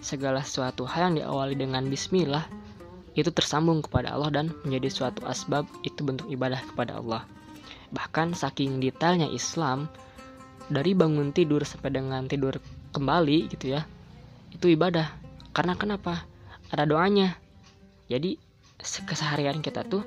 segala 0.00 0.42
sesuatu 0.42 0.86
hal 0.86 1.12
yang 1.12 1.24
diawali 1.24 1.54
dengan 1.58 1.86
bismillah 1.90 2.46
itu 3.18 3.34
tersambung 3.34 3.82
kepada 3.82 4.14
Allah 4.14 4.30
dan 4.30 4.46
menjadi 4.62 4.88
suatu 4.90 5.26
asbab 5.26 5.66
itu 5.82 6.06
bentuk 6.06 6.30
ibadah 6.30 6.62
kepada 6.62 7.02
Allah. 7.02 7.26
Bahkan 7.90 8.38
saking 8.38 8.78
detailnya 8.78 9.26
Islam 9.26 9.90
dari 10.70 10.94
bangun 10.94 11.34
tidur 11.34 11.66
sampai 11.66 11.98
dengan 11.98 12.30
tidur 12.30 12.62
kembali 12.94 13.50
gitu 13.50 13.74
ya. 13.74 13.82
Itu 14.54 14.70
ibadah. 14.70 15.10
Karena 15.50 15.74
kenapa? 15.74 16.22
Ada 16.70 16.86
doanya. 16.86 17.34
Jadi 18.06 18.38
keseharian 18.78 19.64
kita 19.64 19.82
tuh 19.82 20.06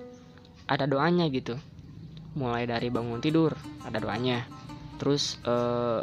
ada 0.69 0.87
doanya 0.87 1.27
gitu. 1.27 1.59
Mulai 2.39 2.63
dari 2.63 2.87
bangun 2.87 3.19
tidur 3.19 3.57
ada 3.83 3.99
doanya. 3.99 4.47
Terus 5.01 5.35
eh, 5.43 6.01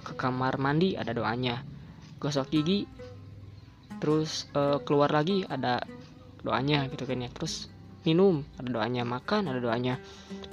ke 0.00 0.12
kamar 0.16 0.56
mandi 0.56 0.96
ada 0.96 1.12
doanya. 1.12 1.60
Gosok 2.16 2.48
gigi 2.48 2.88
terus 3.98 4.46
eh, 4.52 4.78
keluar 4.84 5.10
lagi 5.10 5.42
ada 5.46 5.82
doanya 6.42 6.86
gitu 6.90 7.04
kan 7.08 7.22
ya. 7.22 7.30
Terus 7.32 7.68
minum 8.06 8.46
ada 8.60 8.70
doanya. 8.70 9.02
Makan 9.02 9.50
ada 9.50 9.58
doanya. 9.58 9.98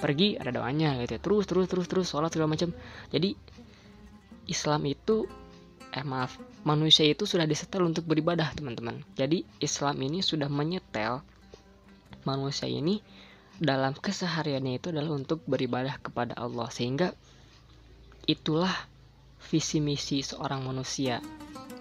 Pergi 0.02 0.34
ada 0.34 0.50
doanya 0.50 0.98
gitu 1.04 1.16
ya. 1.16 1.20
terus 1.22 1.44
terus 1.46 1.66
terus 1.70 1.86
terus 1.86 2.06
sholat 2.10 2.34
segala 2.34 2.54
macam. 2.54 2.74
Jadi 3.14 3.38
Islam 4.50 4.84
itu 4.90 5.24
eh 5.94 6.02
maaf 6.02 6.36
manusia 6.66 7.06
itu 7.06 7.22
sudah 7.22 7.46
disetel 7.46 7.86
untuk 7.86 8.08
beribadah 8.08 8.50
teman-teman. 8.56 9.06
Jadi 9.14 9.46
Islam 9.62 10.00
ini 10.02 10.24
sudah 10.24 10.50
menyetel 10.50 11.22
manusia 12.26 12.66
ini 12.66 12.98
dalam 13.54 13.94
kesehariannya 13.94 14.82
itu 14.82 14.90
adalah 14.90 15.14
untuk 15.14 15.46
beribadah 15.46 16.02
kepada 16.02 16.34
Allah. 16.34 16.66
Sehingga 16.74 17.14
itulah 18.26 18.74
visi 19.44 19.78
misi 19.78 20.24
seorang 20.24 20.64
manusia 20.64 21.20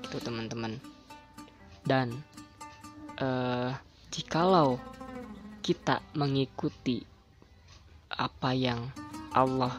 itu 0.03 0.17
teman-teman 0.19 0.92
dan 1.83 2.11
eh, 3.19 3.71
jikalau 4.11 4.79
kita 5.63 6.03
mengikuti 6.15 7.03
apa 8.13 8.51
yang 8.51 8.91
Allah 9.33 9.73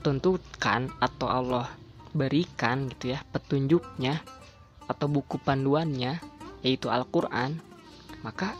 tentukan 0.00 0.88
atau 1.02 1.26
Allah 1.28 1.66
berikan 2.14 2.88
gitu 2.88 3.12
ya 3.12 3.20
petunjuknya 3.28 4.22
atau 4.88 5.06
buku 5.10 5.36
panduannya 5.42 6.16
yaitu 6.64 6.88
Al-Qur'an 6.88 7.60
maka 8.24 8.56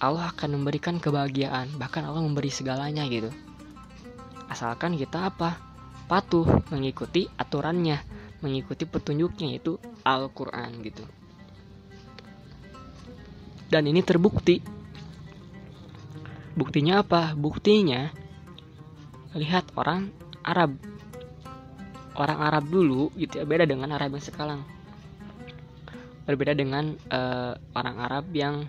Allah 0.00 0.32
akan 0.32 0.60
memberikan 0.60 0.96
kebahagiaan 0.96 1.76
bahkan 1.76 2.08
Allah 2.08 2.24
memberi 2.24 2.48
segalanya 2.48 3.04
gitu. 3.04 3.28
Asalkan 4.48 4.96
kita 4.96 5.28
apa? 5.28 5.60
Patuh 6.08 6.64
mengikuti 6.72 7.28
aturannya 7.36 8.00
mengikuti 8.40 8.88
petunjuknya 8.88 9.56
yaitu 9.56 9.76
Al-Qur'an 10.04 10.72
gitu. 10.84 11.04
Dan 13.70 13.86
ini 13.86 14.02
terbukti. 14.02 14.58
Buktinya 16.58 17.06
apa? 17.06 17.38
Buktinya 17.38 18.10
lihat 19.36 19.70
orang 19.78 20.10
Arab. 20.42 20.74
Orang 22.18 22.42
Arab 22.42 22.66
dulu 22.66 23.14
gitu 23.14 23.38
ya 23.38 23.46
beda 23.46 23.64
dengan 23.64 23.94
Arab 23.94 24.18
yang 24.18 24.24
sekarang. 24.24 24.60
Berbeda 26.26 26.52
dengan 26.58 26.98
uh, 27.08 27.54
orang 27.72 27.96
Arab 28.02 28.24
yang 28.34 28.66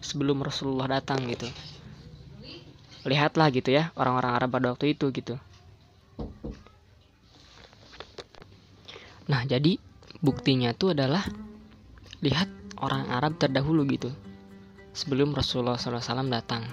sebelum 0.00 0.40
Rasulullah 0.40 0.98
datang 0.98 1.22
gitu. 1.28 1.46
Lihatlah 3.04 3.52
gitu 3.52 3.68
ya 3.68 3.92
orang-orang 4.00 4.32
Arab 4.32 4.48
pada 4.48 4.66
waktu 4.72 4.96
itu 4.96 5.12
gitu 5.12 5.36
nah 9.24 9.42
jadi 9.44 9.80
buktinya 10.20 10.72
itu 10.72 10.92
adalah 10.92 11.24
lihat 12.24 12.48
orang 12.80 13.08
Arab 13.12 13.36
terdahulu 13.36 13.84
gitu 13.88 14.08
sebelum 14.94 15.34
Rasulullah 15.34 15.76
SAW 15.76 16.30
datang. 16.30 16.64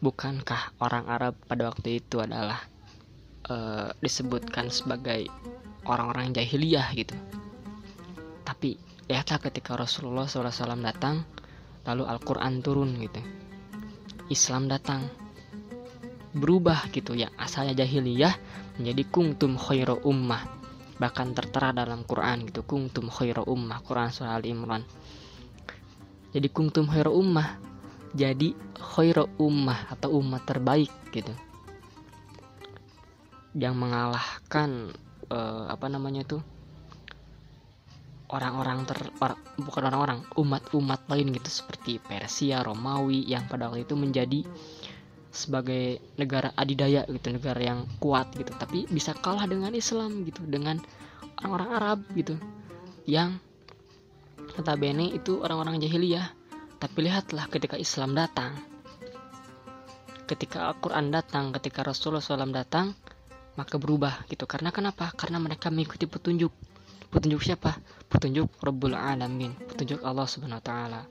Bukankah 0.00 0.76
orang 0.80 1.04
Arab 1.08 1.34
pada 1.44 1.72
waktu 1.72 2.00
itu 2.00 2.20
adalah 2.20 2.64
uh, 3.48 3.92
disebutkan 4.00 4.72
sebagai 4.72 5.28
orang-orang 5.84 6.32
jahiliyah 6.32 6.88
gitu? 6.96 7.16
Tapi 8.42 8.76
lihatlah 9.06 9.40
ketika 9.40 9.76
Rasulullah 9.76 10.28
SAW 10.28 10.80
datang, 10.80 11.24
lalu 11.84 12.08
Al-Quran 12.08 12.60
turun 12.60 12.96
gitu, 13.00 13.20
Islam 14.32 14.68
datang, 14.68 15.06
berubah 16.36 16.92
gitu 16.92 17.16
ya. 17.16 17.32
Asalnya 17.40 17.72
jahiliyah 17.82 18.36
menjadi 18.76 19.02
kungtum 19.08 19.56
khairu 19.56 20.04
ummah. 20.04 20.44
Bahkan 20.96 21.36
tertera 21.36 21.72
dalam 21.72 22.04
Quran 22.08 22.48
gitu 22.48 22.64
kuntum 22.64 23.12
khairu 23.12 23.44
ummah 23.44 23.84
Quran 23.84 24.08
surah 24.12 24.36
Al 24.36 24.44
Imran. 24.44 24.84
Jadi 26.32 26.48
kuntum 26.52 26.88
khairu 26.88 27.12
ummah 27.12 27.56
jadi 28.16 28.56
khairu 28.76 29.28
ummah 29.40 29.92
atau 29.92 30.20
umat 30.20 30.44
terbaik 30.48 30.92
gitu. 31.12 31.32
Yang 33.56 33.74
mengalahkan 33.76 34.92
uh, 35.32 35.68
apa 35.72 35.86
namanya 35.88 36.24
tuh 36.24 36.40
orang-orang 38.32 38.82
ter 38.88 38.98
or, 39.22 39.38
bukan 39.60 39.86
orang-orang 39.86 40.20
umat-umat 40.34 41.06
lain 41.06 41.30
gitu 41.30 41.62
seperti 41.62 42.02
Persia 42.02 42.64
Romawi 42.64 43.22
yang 43.22 43.46
pada 43.46 43.70
waktu 43.70 43.86
itu 43.86 43.94
menjadi 43.94 44.40
sebagai 45.36 46.00
negara 46.16 46.56
adidaya 46.56 47.04
gitu 47.04 47.28
negara 47.28 47.60
yang 47.60 47.84
kuat 48.00 48.32
gitu. 48.32 48.56
Tapi 48.56 48.88
bisa 48.88 49.12
kalah 49.12 49.44
dengan 49.44 49.76
Islam 49.76 50.24
gitu 50.24 50.40
dengan 50.48 50.80
orang-orang 51.44 51.70
Arab 51.76 51.98
gitu. 52.16 52.40
Yang 53.04 53.36
notabene 54.56 55.12
itu 55.12 55.44
orang-orang 55.44 55.76
jahiliyah. 55.84 56.32
Tapi 56.80 56.98
lihatlah 57.04 57.46
ketika 57.52 57.76
Islam 57.76 58.16
datang. 58.16 58.56
Ketika 60.26 60.72
Al-Quran 60.72 61.12
datang 61.14 61.54
ketika 61.54 61.86
Rasulullah 61.86 62.24
SAW 62.24 62.50
datang 62.50 62.96
maka 63.54 63.76
berubah 63.76 64.24
gitu. 64.32 64.48
Karena 64.48 64.72
kenapa? 64.72 65.12
Karena 65.14 65.36
mereka 65.36 65.68
mengikuti 65.68 66.08
petunjuk. 66.08 66.50
Petunjuk 67.12 67.44
siapa? 67.44 67.78
Petunjuk 68.10 68.50
Rabbul 68.58 68.96
Alamin. 68.98 69.54
Petunjuk 69.54 70.02
Allah 70.02 70.26
Subhanahu 70.26 70.58
Wa 70.58 70.66
Taala 70.66 71.02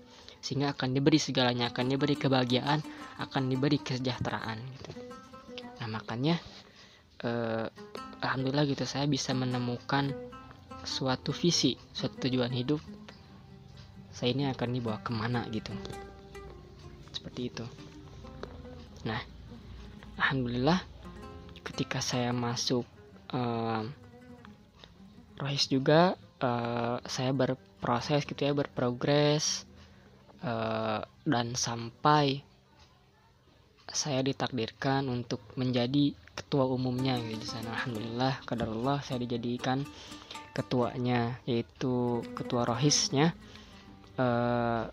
sehingga 0.45 0.77
akan 0.77 0.93
diberi 0.93 1.17
segalanya 1.17 1.73
akan 1.73 1.89
diberi 1.89 2.13
kebahagiaan 2.13 2.85
akan 3.17 3.49
diberi 3.49 3.81
kesejahteraan 3.81 4.61
gitu. 4.77 4.91
Nah 5.81 5.87
makanya 5.89 6.37
eh, 7.25 7.65
alhamdulillah 8.21 8.69
gitu 8.69 8.85
saya 8.85 9.09
bisa 9.09 9.33
menemukan 9.33 10.13
suatu 10.85 11.33
visi 11.33 11.73
suatu 11.97 12.29
tujuan 12.29 12.53
hidup. 12.53 12.77
Saya 14.13 14.37
ini 14.37 14.45
akan 14.45 14.69
dibawa 14.69 15.01
ke 15.01 15.09
mana 15.09 15.49
gitu. 15.49 15.73
Seperti 17.09 17.41
itu. 17.49 17.65
Nah 19.09 19.25
alhamdulillah 20.21 20.77
ketika 21.65 22.05
saya 22.05 22.29
masuk 22.29 22.85
eh, 23.33 23.81
Rohis 25.41 25.67
juga 25.67 26.15
uh, 26.39 26.97
saya 27.03 27.35
berproses 27.35 28.23
gitu 28.23 28.39
ya 28.39 28.55
berprogres 28.55 29.67
Eh, 30.45 31.01
dan 31.25 31.57
sampai 31.57 32.37
saya 33.89 34.21
ditakdirkan 34.21 35.09
untuk 35.09 35.41
menjadi 35.57 36.13
ketua 36.37 36.69
umumnya 36.69 37.17
gitu 37.17 37.41
di 37.41 37.47
sana. 37.49 37.73
Alhamdulillah 37.73 38.45
kadarullah 38.45 39.01
saya 39.01 39.25
dijadikan 39.25 39.81
ketuanya 40.53 41.41
yaitu 41.49 42.21
ketua 42.37 42.63
rohisnya 42.63 43.33
uh, 44.21 44.87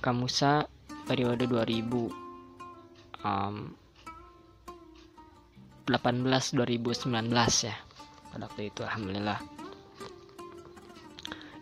Kamusa 0.00 0.66
periode 1.04 1.44
2000 1.44 1.84
um, 3.20 3.56
18 5.84 6.56
2019 6.56 7.68
ya 7.68 7.76
pada 8.32 8.42
waktu 8.48 8.72
itu 8.72 8.80
alhamdulillah 8.82 9.53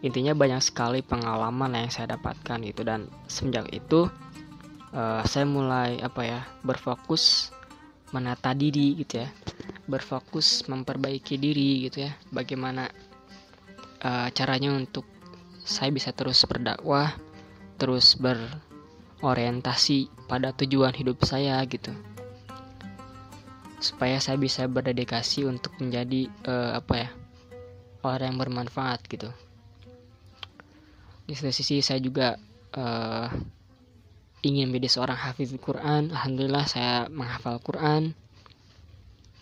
intinya 0.02 0.34
banyak 0.34 0.58
sekali 0.58 1.00
pengalaman 1.00 1.78
yang 1.78 1.88
saya 1.88 2.18
dapatkan 2.18 2.58
gitu. 2.66 2.82
Dan 2.82 3.06
semenjak 3.30 3.70
itu 3.70 4.10
uh, 4.92 5.22
saya 5.22 5.46
mulai 5.46 6.02
apa 6.02 6.22
ya 6.26 6.40
berfokus 6.66 7.54
menata 8.10 8.50
diri 8.52 8.98
gitu 8.98 9.22
ya. 9.22 9.30
Berfokus 9.86 10.66
memperbaiki 10.66 11.38
diri 11.38 11.86
gitu 11.86 12.10
ya. 12.10 12.18
Bagaimana 12.34 12.90
uh, 14.02 14.28
caranya 14.34 14.74
untuk 14.74 15.06
saya 15.62 15.94
bisa 15.94 16.10
terus 16.10 16.42
berdakwah 16.50 17.14
terus 17.78 18.18
berorientasi 18.18 20.10
pada 20.26 20.50
tujuan 20.50 20.92
hidup 20.98 21.22
saya 21.22 21.62
gitu. 21.70 21.94
Supaya 23.78 24.18
saya 24.18 24.38
bisa 24.38 24.66
berdedikasi 24.66 25.46
untuk 25.46 25.74
menjadi 25.78 26.26
uh, 26.46 26.78
apa 26.78 26.94
ya 27.06 27.10
orang 28.02 28.34
yang 28.34 28.38
bermanfaat 28.42 29.06
gitu 29.06 29.30
di 31.26 31.32
satu 31.38 31.54
sisi 31.54 31.78
saya 31.78 32.02
juga 32.02 32.34
uh, 32.74 33.28
ingin 34.42 34.68
menjadi 34.70 34.98
seorang 34.98 35.18
hafiz 35.18 35.54
Quran. 35.54 36.10
Alhamdulillah 36.10 36.66
saya 36.66 37.06
menghafal 37.06 37.62
Quran. 37.62 38.12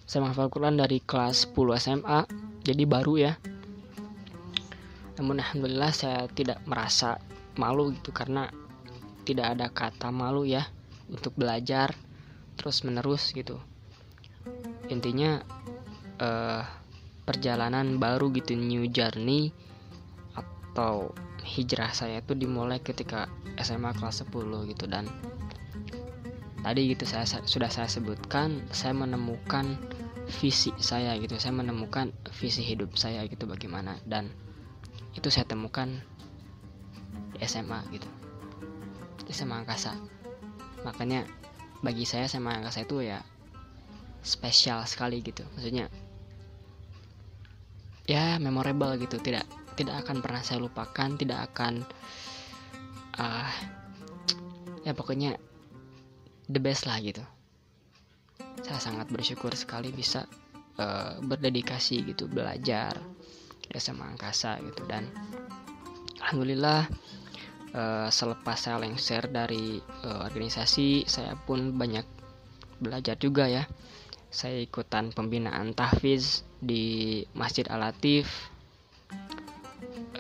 Saya 0.05 0.27
menghafal 0.27 0.53
Quran 0.53 0.77
dari 0.77 1.01
kelas 1.01 1.49
10 1.49 1.81
SMA 1.81 2.21
jadi 2.61 2.85
baru 2.85 3.15
ya. 3.17 3.33
Namun 5.17 5.41
alhamdulillah 5.41 5.93
saya 5.93 6.29
tidak 6.33 6.61
merasa 6.69 7.17
malu 7.57 7.93
gitu 7.97 8.13
karena 8.13 8.53
tidak 9.25 9.57
ada 9.57 9.67
kata 9.73 10.09
malu 10.13 10.45
ya 10.45 10.65
untuk 11.09 11.37
belajar 11.37 11.97
terus 12.61 12.85
menerus 12.85 13.33
gitu. 13.33 13.57
Intinya 14.93 15.41
uh, 16.21 16.63
perjalanan 17.25 17.97
baru 17.97 18.29
gitu 18.37 18.59
new 18.59 18.85
journey 18.91 19.55
atau 20.35 21.15
hijrah 21.45 21.91
saya 21.93 22.21
itu 22.21 22.37
dimulai 22.37 22.81
ketika 22.81 23.29
SMA 23.61 23.93
kelas 23.97 24.25
10 24.27 24.71
gitu. 24.71 24.85
Dan 24.87 25.09
tadi 26.61 26.93
gitu 26.93 27.05
saya 27.09 27.25
sudah 27.25 27.73
saya 27.73 27.89
sebutkan 27.89 28.65
saya 28.71 28.93
menemukan 28.93 29.81
visi 30.41 30.71
saya 30.79 31.17
gitu. 31.19 31.37
Saya 31.37 31.57
menemukan 31.57 32.15
visi 32.37 32.63
hidup 32.63 32.95
saya 32.95 33.27
gitu 33.27 33.45
bagaimana. 33.51 33.99
Dan 34.07 34.31
itu 35.17 35.29
saya 35.29 35.45
temukan 35.49 36.01
di 37.35 37.39
SMA 37.45 37.81
gitu. 37.91 38.09
Di 39.27 39.33
SMA 39.35 39.67
Angkasa. 39.67 39.99
Makanya 40.87 41.27
bagi 41.83 42.07
saya 42.07 42.31
SMA 42.31 42.63
Angkasa 42.63 42.87
itu 42.87 43.03
ya 43.03 43.21
spesial 44.23 44.85
sekali 44.87 45.25
gitu. 45.25 45.43
Maksudnya 45.57 45.91
ya 48.07 48.39
memorable 48.39 48.95
gitu. 49.03 49.19
Tidak 49.19 49.60
tidak 49.81 50.05
akan 50.05 50.21
pernah 50.21 50.45
saya 50.45 50.61
lupakan 50.61 51.17
tidak 51.17 51.49
akan 51.49 51.81
uh, 53.17 53.49
ya 54.85 54.93
pokoknya 54.93 55.41
the 56.53 56.61
best 56.61 56.85
lah 56.85 57.01
gitu. 57.01 57.25
Saya 58.61 58.77
sangat 58.77 59.09
bersyukur 59.09 59.57
sekali 59.57 59.89
bisa 59.89 60.29
uh, 60.77 61.17
berdedikasi 61.25 62.05
gitu 62.05 62.29
belajar 62.29 63.01
ya 63.71 63.81
sama 63.81 64.13
angkasa 64.13 64.61
gitu. 64.61 64.85
Dan 64.85 65.09
alhamdulillah 66.21 66.85
uh, 67.73 68.09
selepas 68.13 68.61
saya 68.61 68.77
lengser 68.83 69.25
dari 69.33 69.81
uh, 70.05 70.29
organisasi 70.29 71.09
saya 71.09 71.39
pun 71.49 71.73
banyak 71.73 72.05
belajar 72.83 73.17
juga 73.17 73.49
ya. 73.49 73.65
Saya 74.31 74.63
ikutan 74.63 75.11
pembinaan 75.11 75.75
tahfiz 75.75 76.47
di 76.63 77.25
Masjid 77.35 77.67
Al-Latif 77.67 78.31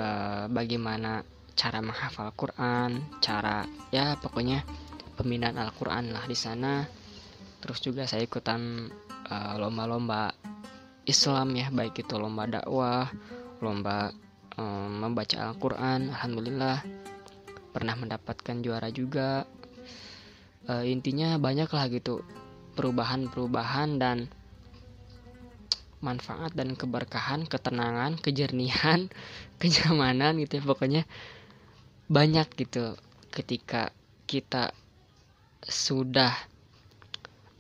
e, 0.00 0.06
bagaimana 0.48 1.20
cara 1.60 1.84
menghafal 1.84 2.32
Quran, 2.32 3.20
cara 3.20 3.68
ya 3.92 4.16
pokoknya 4.16 4.64
pembinaan 5.20 5.60
Al-Quran 5.60 6.16
lah 6.16 6.24
di 6.24 6.32
sana. 6.32 6.88
Terus 7.60 7.84
juga 7.84 8.08
saya 8.08 8.24
ikutan 8.24 8.88
eh, 9.28 9.54
lomba-lomba 9.60 10.32
Islam 11.04 11.52
ya, 11.52 11.68
baik 11.68 12.08
itu 12.08 12.16
lomba 12.16 12.48
dakwah, 12.48 13.12
lomba 13.60 14.08
e, 14.56 14.62
membaca 14.88 15.36
Al-Quran. 15.52 16.08
Alhamdulillah 16.16 16.80
pernah 17.76 17.94
mendapatkan 17.98 18.56
juara 18.64 18.88
juga. 18.88 19.44
E, 20.64 20.88
intinya 20.88 21.36
banyak 21.36 21.68
lah 21.68 21.84
gitu 21.92 22.24
perubahan-perubahan 22.78 24.00
dan 24.00 24.30
manfaat 26.00 26.56
dan 26.56 26.72
keberkahan, 26.76 27.44
ketenangan, 27.44 28.16
kejernihan, 28.20 29.08
kenyamanan 29.60 30.40
gitu 30.40 30.60
ya. 30.60 30.64
Pokoknya 30.64 31.02
banyak 32.10 32.48
gitu 32.58 32.96
ketika 33.30 33.94
kita 34.26 34.74
sudah 35.60 36.34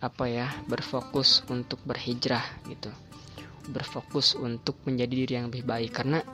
apa 0.00 0.24
ya 0.26 0.48
berfokus 0.66 1.44
untuk 1.52 1.78
berhijrah 1.84 2.44
gitu. 2.66 2.90
Berfokus 3.68 4.34
untuk 4.34 4.80
menjadi 4.88 5.14
diri 5.14 5.32
yang 5.36 5.52
lebih 5.52 5.68
baik. 5.68 5.92
Karena 5.92 6.24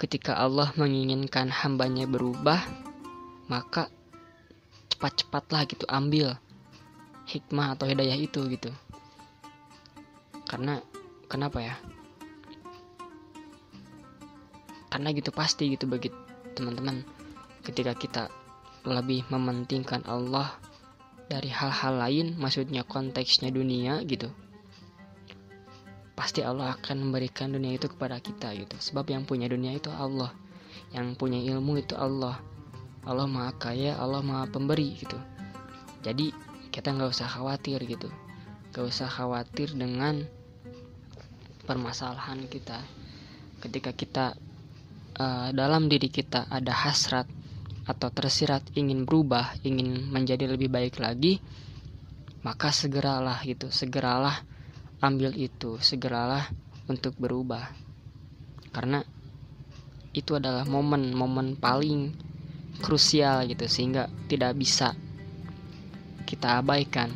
ketika 0.00 0.40
Allah 0.40 0.72
menginginkan 0.80 1.52
hambanya 1.52 2.08
berubah 2.08 2.64
maka 3.52 3.92
cepat-cepatlah 4.88 5.68
gitu 5.68 5.84
ambil 5.92 6.40
hikmah 7.28 7.76
atau 7.76 7.84
hidayah 7.84 8.16
itu 8.16 8.40
gitu 8.48 8.72
karena 10.50 10.82
kenapa 11.30 11.62
ya? 11.62 11.78
Karena 14.90 15.14
gitu 15.14 15.30
pasti 15.30 15.70
gitu 15.70 15.86
bagi 15.86 16.10
teman-teman. 16.58 17.06
Ketika 17.62 17.94
kita 17.94 18.26
lebih 18.82 19.22
mementingkan 19.30 20.02
Allah 20.10 20.58
dari 21.30 21.54
hal-hal 21.54 21.94
lain 21.94 22.34
maksudnya 22.34 22.82
konteksnya 22.82 23.54
dunia 23.54 24.02
gitu 24.02 24.34
pasti 26.20 26.44
Allah 26.44 26.76
akan 26.76 27.08
memberikan 27.08 27.48
dunia 27.48 27.80
itu 27.80 27.88
kepada 27.88 28.20
kita 28.20 28.52
gitu. 28.52 28.76
Sebab 28.76 29.08
yang 29.08 29.24
punya 29.24 29.48
dunia 29.48 29.72
itu 29.72 29.88
Allah. 29.88 30.28
Yang 30.92 31.16
punya 31.16 31.40
ilmu 31.40 31.80
itu 31.80 31.96
Allah. 31.96 32.36
Allah 33.08 33.24
maha 33.24 33.56
kaya 33.56 33.96
Allah 33.96 34.20
maha 34.20 34.44
pemberi 34.52 35.00
gitu. 35.00 35.16
Jadi 36.04 36.28
kita 36.68 36.92
nggak 36.92 37.16
usah 37.16 37.24
khawatir 37.24 37.80
gitu. 37.88 38.12
Nggak 38.68 38.84
usah 38.84 39.08
khawatir 39.08 39.72
dengan 39.72 40.28
permasalahan 41.64 42.46
kita. 42.48 42.80
Ketika 43.60 43.92
kita 43.92 44.26
uh, 45.20 45.48
dalam 45.52 45.88
diri 45.88 46.08
kita 46.08 46.48
ada 46.48 46.72
hasrat 46.72 47.28
atau 47.84 48.08
tersirat 48.12 48.62
ingin 48.76 49.08
berubah 49.08 49.56
ingin 49.66 50.12
menjadi 50.12 50.46
lebih 50.46 50.70
baik 50.70 51.00
lagi 51.02 51.42
maka 52.46 52.70
segeralah 52.70 53.42
gitu 53.42 53.72
segeralah 53.72 54.46
ambil 55.00 55.32
itu 55.36 55.80
segeralah 55.80 56.48
untuk 56.88 57.16
berubah. 57.16 57.72
Karena 58.70 59.02
itu 60.14 60.36
adalah 60.36 60.66
momen-momen 60.66 61.58
paling 61.58 62.12
krusial 62.80 63.46
gitu 63.46 63.68
sehingga 63.68 64.08
tidak 64.26 64.56
bisa 64.58 64.96
kita 66.24 66.62
abaikan 66.62 67.10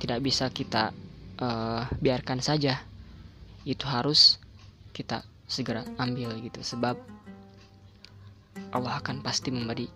tidak 0.00 0.20
bisa 0.24 0.48
kita 0.48 0.92
uh, 1.40 1.84
biarkan 2.00 2.40
saja 2.40 2.85
itu 3.66 3.82
harus 3.84 4.38
kita 4.94 5.26
segera 5.50 5.82
ambil 5.98 6.38
gitu. 6.38 6.62
Sebab 6.62 6.94
Allah 8.70 8.94
akan 9.02 9.20
pasti 9.20 9.50
memberi 9.50 9.90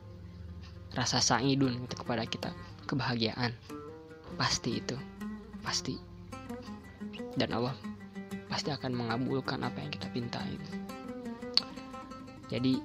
rasa 0.93 1.23
sa'idun 1.23 1.87
gitu 1.87 2.03
kepada 2.03 2.27
kita. 2.27 2.51
Kebahagiaan. 2.91 3.55
Pasti 4.35 4.83
itu. 4.83 4.99
Pasti. 5.63 5.95
Dan 7.39 7.55
Allah 7.55 7.79
pasti 8.51 8.75
akan 8.75 9.07
mengabulkan 9.07 9.63
apa 9.63 9.79
yang 9.79 9.95
kita 9.95 10.11
pinta 10.11 10.43
itu. 10.51 10.71
Jadi 12.51 12.83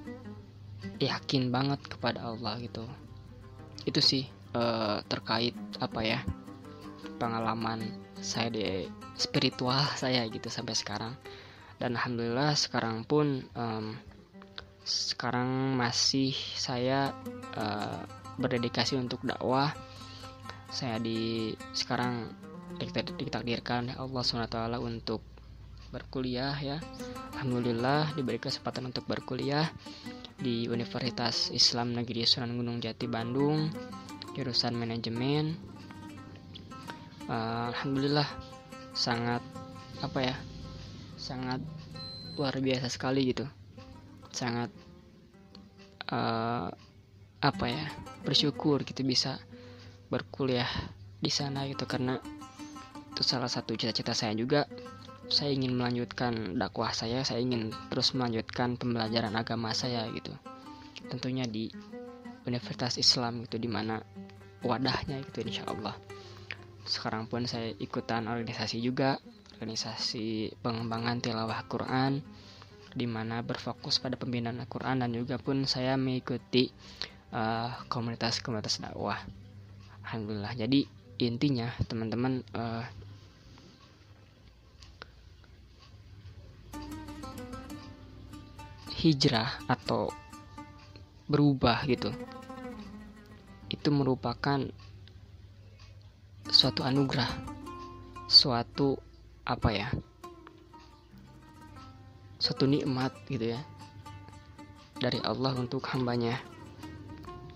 yakin 1.02 1.50
banget 1.50 1.82
kepada 1.90 2.22
Allah 2.22 2.62
gitu. 2.62 2.86
Itu 3.82 3.98
sih 3.98 4.30
uh, 4.54 5.02
terkait 5.10 5.58
apa 5.82 6.00
ya 6.06 6.22
pengalaman 7.16 7.82
saya 8.20 8.48
di 8.52 8.88
spiritual 9.16 9.80
saya 10.02 10.24
gitu 10.28 10.48
sampai 10.52 10.76
sekarang. 10.76 11.12
Dan 11.76 11.96
alhamdulillah 11.96 12.56
sekarang 12.56 13.04
pun 13.04 13.44
um, 13.52 13.96
sekarang 14.86 15.76
masih 15.76 16.32
saya 16.56 17.12
uh, 17.56 18.00
berdedikasi 18.40 18.96
untuk 18.96 19.20
dakwah. 19.24 19.74
Saya 20.72 20.96
di 21.00 21.52
sekarang 21.76 22.32
ditakdirkan 22.80 23.96
Allah 23.96 24.22
swt 24.24 24.56
untuk 24.80 25.20
berkuliah 25.92 26.56
ya. 26.60 26.78
Alhamdulillah 27.36 28.16
diberi 28.16 28.40
kesempatan 28.40 28.88
untuk 28.88 29.04
berkuliah 29.04 29.68
di 30.36 30.68
Universitas 30.68 31.52
Islam 31.52 31.92
Negeri 31.96 32.24
Sunan 32.28 32.56
Gunung 32.56 32.80
Jati 32.80 33.08
Bandung 33.08 33.72
jurusan 34.36 34.76
manajemen 34.76 35.56
uh, 37.30 37.74
alhamdulillah 37.74 38.26
sangat 38.96 39.42
apa 40.00 40.18
ya 40.22 40.36
sangat 41.16 41.60
luar 42.36 42.54
biasa 42.60 42.92
sekali 42.92 43.32
gitu. 43.32 43.46
Sangat 44.30 44.68
uh, 46.12 46.68
apa 47.40 47.64
ya 47.68 47.84
bersyukur 48.24 48.84
gitu 48.84 49.02
bisa 49.04 49.40
berkuliah 50.12 50.68
di 51.18 51.32
sana 51.32 51.64
gitu. 51.66 51.88
Karena 51.88 52.20
itu 53.12 53.22
salah 53.24 53.48
satu 53.48 53.74
cita-cita 53.74 54.12
saya 54.12 54.36
juga. 54.36 54.68
Saya 55.26 55.50
ingin 55.50 55.74
melanjutkan 55.74 56.54
dakwah 56.54 56.94
saya 56.94 57.26
saya 57.26 57.42
ingin 57.42 57.74
terus 57.90 58.14
melanjutkan 58.14 58.78
pembelajaran 58.78 59.34
agama 59.34 59.74
saya 59.74 60.06
gitu. 60.14 60.30
Tentunya 61.10 61.42
di 61.50 61.66
Universitas 62.46 62.94
Islam 62.94 63.42
gitu 63.42 63.58
di 63.58 63.66
mana 63.66 63.98
wadahnya 64.62 65.18
gitu 65.26 65.42
insya 65.42 65.66
Allah 65.66 65.98
sekarang 66.86 67.26
pun 67.26 67.44
saya 67.44 67.74
ikutan 67.76 68.30
organisasi 68.30 68.78
juga 68.80 69.18
organisasi 69.58 70.56
pengembangan 70.62 71.20
tilawah 71.20 71.66
Quran 71.66 72.22
di 72.96 73.04
mana 73.04 73.44
berfokus 73.44 74.00
pada 74.00 74.16
pembinaan 74.16 74.62
Al-Quran 74.64 75.04
dan 75.04 75.12
juga 75.12 75.36
pun 75.36 75.68
saya 75.68 76.00
mengikuti 76.00 76.72
komunitas-komunitas 77.92 78.80
uh, 78.80 78.88
dakwah. 78.88 79.20
Alhamdulillah. 80.08 80.56
Jadi 80.56 80.88
intinya 81.20 81.68
teman-teman 81.84 82.40
uh, 82.56 82.84
hijrah 88.96 89.60
atau 89.68 90.08
berubah 91.28 91.84
gitu 91.84 92.14
itu 93.66 93.88
merupakan 93.90 94.62
suatu 96.50 96.86
anugerah 96.86 97.28
suatu 98.26 98.98
apa 99.46 99.70
ya 99.70 99.88
suatu 102.36 102.68
nikmat 102.68 103.10
gitu 103.26 103.54
ya 103.56 103.60
dari 104.96 105.20
Allah 105.24 105.52
untuk 105.56 105.84
hambanya. 105.92 106.40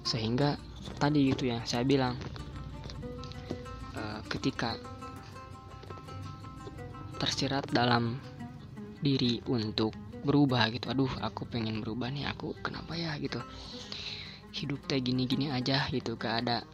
Sehingga 0.05 0.57
tadi 0.97 1.33
gitu 1.33 1.49
ya 1.49 1.63
saya 1.65 1.85
bilang 1.85 2.17
uh, 3.97 4.21
ketika 4.29 4.77
tersirat 7.21 7.69
dalam 7.69 8.17
diri 9.01 9.41
untuk 9.49 9.93
berubah 10.21 10.69
gitu 10.73 10.93
aduh 10.93 11.09
aku 11.25 11.49
pengen 11.49 11.81
berubah 11.81 12.13
nih 12.13 12.29
aku 12.29 12.57
kenapa 12.61 12.97
ya? 12.97 13.17
gitu. 13.21 13.41
Hidup 14.51 14.83
teh 14.91 14.99
gini-gini 14.99 15.49
aja 15.49 15.87
gitu 15.95 16.19
gak 16.19 16.45
ada 16.45 16.67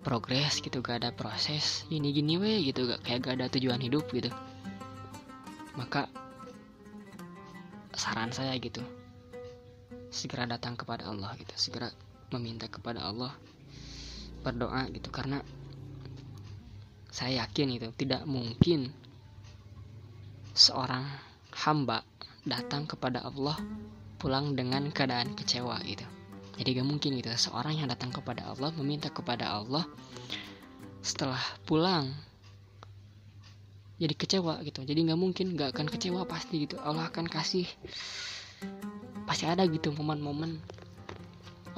progres 0.00 0.64
gitu 0.64 0.80
gak 0.80 1.04
ada 1.04 1.10
proses 1.12 1.84
gini-gini 1.92 2.40
weh 2.40 2.58
gitu. 2.64 2.88
Gak 2.88 3.04
kayak 3.04 3.20
gak 3.24 3.34
ada 3.40 3.46
tujuan 3.52 3.80
hidup 3.80 4.08
gitu. 4.12 4.32
Maka 5.76 6.08
saran 7.94 8.32
saya 8.32 8.56
gitu 8.56 8.80
segera 10.10 10.48
datang 10.48 10.74
kepada 10.74 11.08
Allah 11.08 11.36
gitu. 11.36 11.52
Segera 11.56 11.92
meminta 12.32 12.66
kepada 12.66 13.04
Allah 13.04 13.32
berdoa 14.40 14.88
gitu. 14.92 15.12
Karena 15.12 15.44
saya 17.12 17.44
yakin 17.44 17.76
itu 17.76 17.88
tidak 17.98 18.24
mungkin 18.24 18.92
seorang 20.56 21.04
hamba 21.52 22.02
datang 22.46 22.88
kepada 22.88 23.26
Allah 23.26 23.58
pulang 24.16 24.56
dengan 24.56 24.88
keadaan 24.92 25.32
kecewa 25.36 25.80
gitu 25.84 26.19
jadi 26.60 26.84
gak 26.84 26.88
mungkin 26.92 27.16
gitu. 27.16 27.32
Seorang 27.32 27.80
yang 27.80 27.88
datang 27.88 28.12
kepada 28.12 28.52
Allah 28.52 28.68
meminta 28.76 29.08
kepada 29.08 29.48
Allah 29.48 29.88
setelah 31.00 31.40
pulang 31.64 32.12
jadi 33.96 34.12
kecewa 34.12 34.60
gitu. 34.68 34.84
Jadi 34.84 35.08
nggak 35.08 35.20
mungkin 35.20 35.56
nggak 35.56 35.72
akan 35.72 35.88
kecewa 35.88 36.28
pasti 36.28 36.68
gitu. 36.68 36.76
Allah 36.84 37.08
akan 37.08 37.24
kasih 37.24 37.64
pasti 39.24 39.48
ada 39.48 39.64
gitu 39.64 39.88
momen-momen 39.96 40.60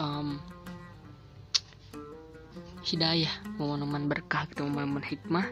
um, 0.03 0.43
hidayah 2.83 3.31
momen-momen 3.61 4.11
berkah 4.11 4.51
gitu 4.51 4.67
momen-momen 4.67 5.07
hikmah 5.07 5.47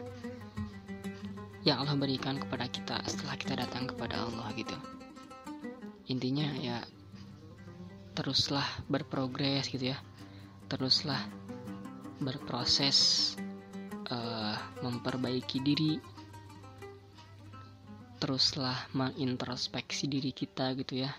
yang 1.63 1.79
Allah 1.79 1.95
berikan 1.95 2.41
kepada 2.41 2.65
kita 2.67 2.99
setelah 3.07 3.37
kita 3.37 3.53
datang 3.63 3.87
kepada 3.87 4.27
Allah 4.27 4.49
gitu. 4.59 4.75
Intinya 6.09 6.51
ya 6.59 6.83
teruslah 8.11 8.67
berprogres 8.91 9.71
gitu 9.71 9.95
ya. 9.95 9.97
Teruslah 10.67 11.19
berproses 12.19 13.33
uh, 14.11 14.55
memperbaiki 14.83 15.59
diri. 15.63 15.93
Teruslah 18.21 18.77
mengintrospeksi 18.93 20.05
diri 20.05 20.29
kita 20.35 20.77
gitu 20.77 21.07
ya. 21.07 21.11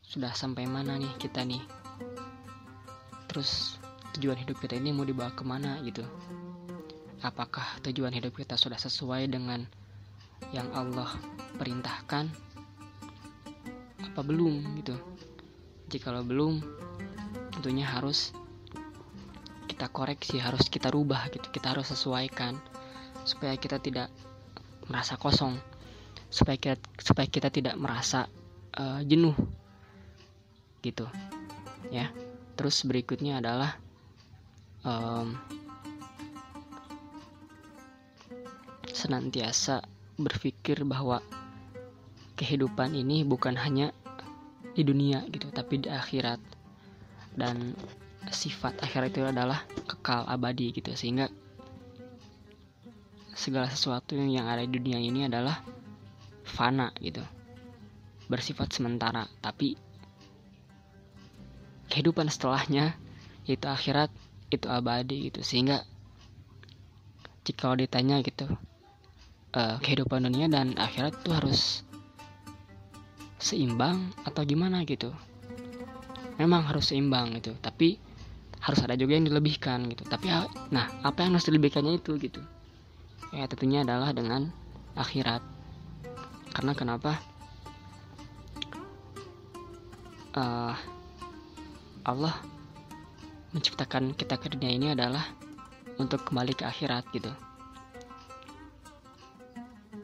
Sudah 0.00 0.32
sampai 0.32 0.64
mana 0.64 0.96
nih 0.96 1.12
kita 1.20 1.44
nih? 1.44 1.60
Terus 3.28 3.76
tujuan 4.16 4.38
hidup 4.38 4.56
kita 4.62 4.78
ini 4.78 4.94
mau 4.94 5.04
dibawa 5.04 5.34
ke 5.34 5.44
mana 5.44 5.82
gitu? 5.84 6.06
Apakah 7.20 7.80
tujuan 7.84 8.12
hidup 8.14 8.36
kita 8.36 8.56
sudah 8.56 8.78
sesuai 8.78 9.28
dengan 9.28 9.64
yang 10.52 10.70
Allah 10.72 11.08
perintahkan? 11.60 12.30
Apa 14.04 14.20
belum 14.22 14.80
gitu 14.80 15.13
jikalau 15.94 16.26
belum 16.26 16.58
tentunya 17.54 17.86
harus 17.86 18.34
kita 19.70 19.86
koreksi 19.86 20.42
harus 20.42 20.66
kita 20.66 20.90
rubah 20.90 21.30
gitu 21.30 21.46
kita 21.54 21.70
harus 21.70 21.94
sesuaikan 21.94 22.58
supaya 23.22 23.54
kita 23.54 23.78
tidak 23.78 24.10
merasa 24.90 25.14
kosong 25.14 25.54
supaya 26.34 26.58
kita 26.58 26.76
supaya 26.98 27.30
kita 27.30 27.46
tidak 27.54 27.78
merasa 27.78 28.26
uh, 28.74 28.98
jenuh 29.06 29.38
gitu 30.82 31.06
ya. 31.88 32.12
Terus 32.54 32.82
berikutnya 32.86 33.42
adalah 33.42 33.78
um, 34.86 35.34
senantiasa 38.94 39.82
berpikir 40.14 40.86
bahwa 40.86 41.18
kehidupan 42.38 42.94
ini 42.94 43.26
bukan 43.26 43.58
hanya 43.58 43.90
di 44.74 44.82
dunia 44.82 45.22
gitu 45.30 45.48
tapi 45.54 45.80
di 45.80 45.88
akhirat. 45.88 46.42
Dan 47.34 47.74
sifat 48.30 48.78
akhirat 48.82 49.14
itu 49.14 49.26
adalah 49.26 49.62
kekal 49.86 50.26
abadi 50.26 50.74
gitu. 50.74 50.90
Sehingga 50.94 51.30
segala 53.34 53.66
sesuatu 53.70 54.14
yang 54.14 54.46
ada 54.46 54.62
di 54.62 54.74
dunia 54.74 54.98
ini 54.98 55.26
adalah 55.26 55.62
fana 56.46 56.90
gitu. 57.00 57.22
Bersifat 58.26 58.74
sementara 58.74 59.26
tapi 59.38 59.78
kehidupan 61.90 62.26
setelahnya 62.26 62.98
yaitu 63.46 63.66
akhirat 63.70 64.10
itu 64.50 64.66
abadi 64.66 65.30
gitu. 65.30 65.40
Sehingga 65.42 65.86
jika 67.44 67.76
ditanya 67.76 68.24
gitu 68.24 68.48
uh, 69.54 69.76
kehidupan 69.84 70.24
dunia 70.24 70.48
dan 70.50 70.74
akhirat 70.80 71.12
itu 71.20 71.30
harus 71.30 71.83
seimbang 73.44 74.08
atau 74.24 74.40
gimana 74.48 74.88
gitu. 74.88 75.12
Memang 76.40 76.64
harus 76.64 76.88
seimbang 76.88 77.36
gitu 77.36 77.52
tapi 77.60 78.00
harus 78.64 78.80
ada 78.80 78.96
juga 78.96 79.20
yang 79.20 79.28
dilebihkan 79.28 79.84
gitu. 79.92 80.08
Tapi 80.08 80.32
nah 80.72 80.88
apa 81.04 81.20
yang 81.20 81.36
harus 81.36 81.44
dilebihkannya 81.44 82.00
itu 82.00 82.16
gitu? 82.16 82.40
Ya 83.36 83.44
tentunya 83.44 83.84
adalah 83.84 84.16
dengan 84.16 84.48
akhirat. 84.96 85.44
Karena 86.56 86.72
kenapa? 86.72 87.20
Uh, 90.34 90.74
Allah 92.02 92.34
menciptakan 93.54 94.18
kita 94.18 94.34
ke 94.34 94.50
dunia 94.50 94.72
ini 94.72 94.86
adalah 94.96 95.22
untuk 96.00 96.26
kembali 96.26 96.56
ke 96.56 96.64
akhirat 96.66 97.04
gitu. 97.14 97.30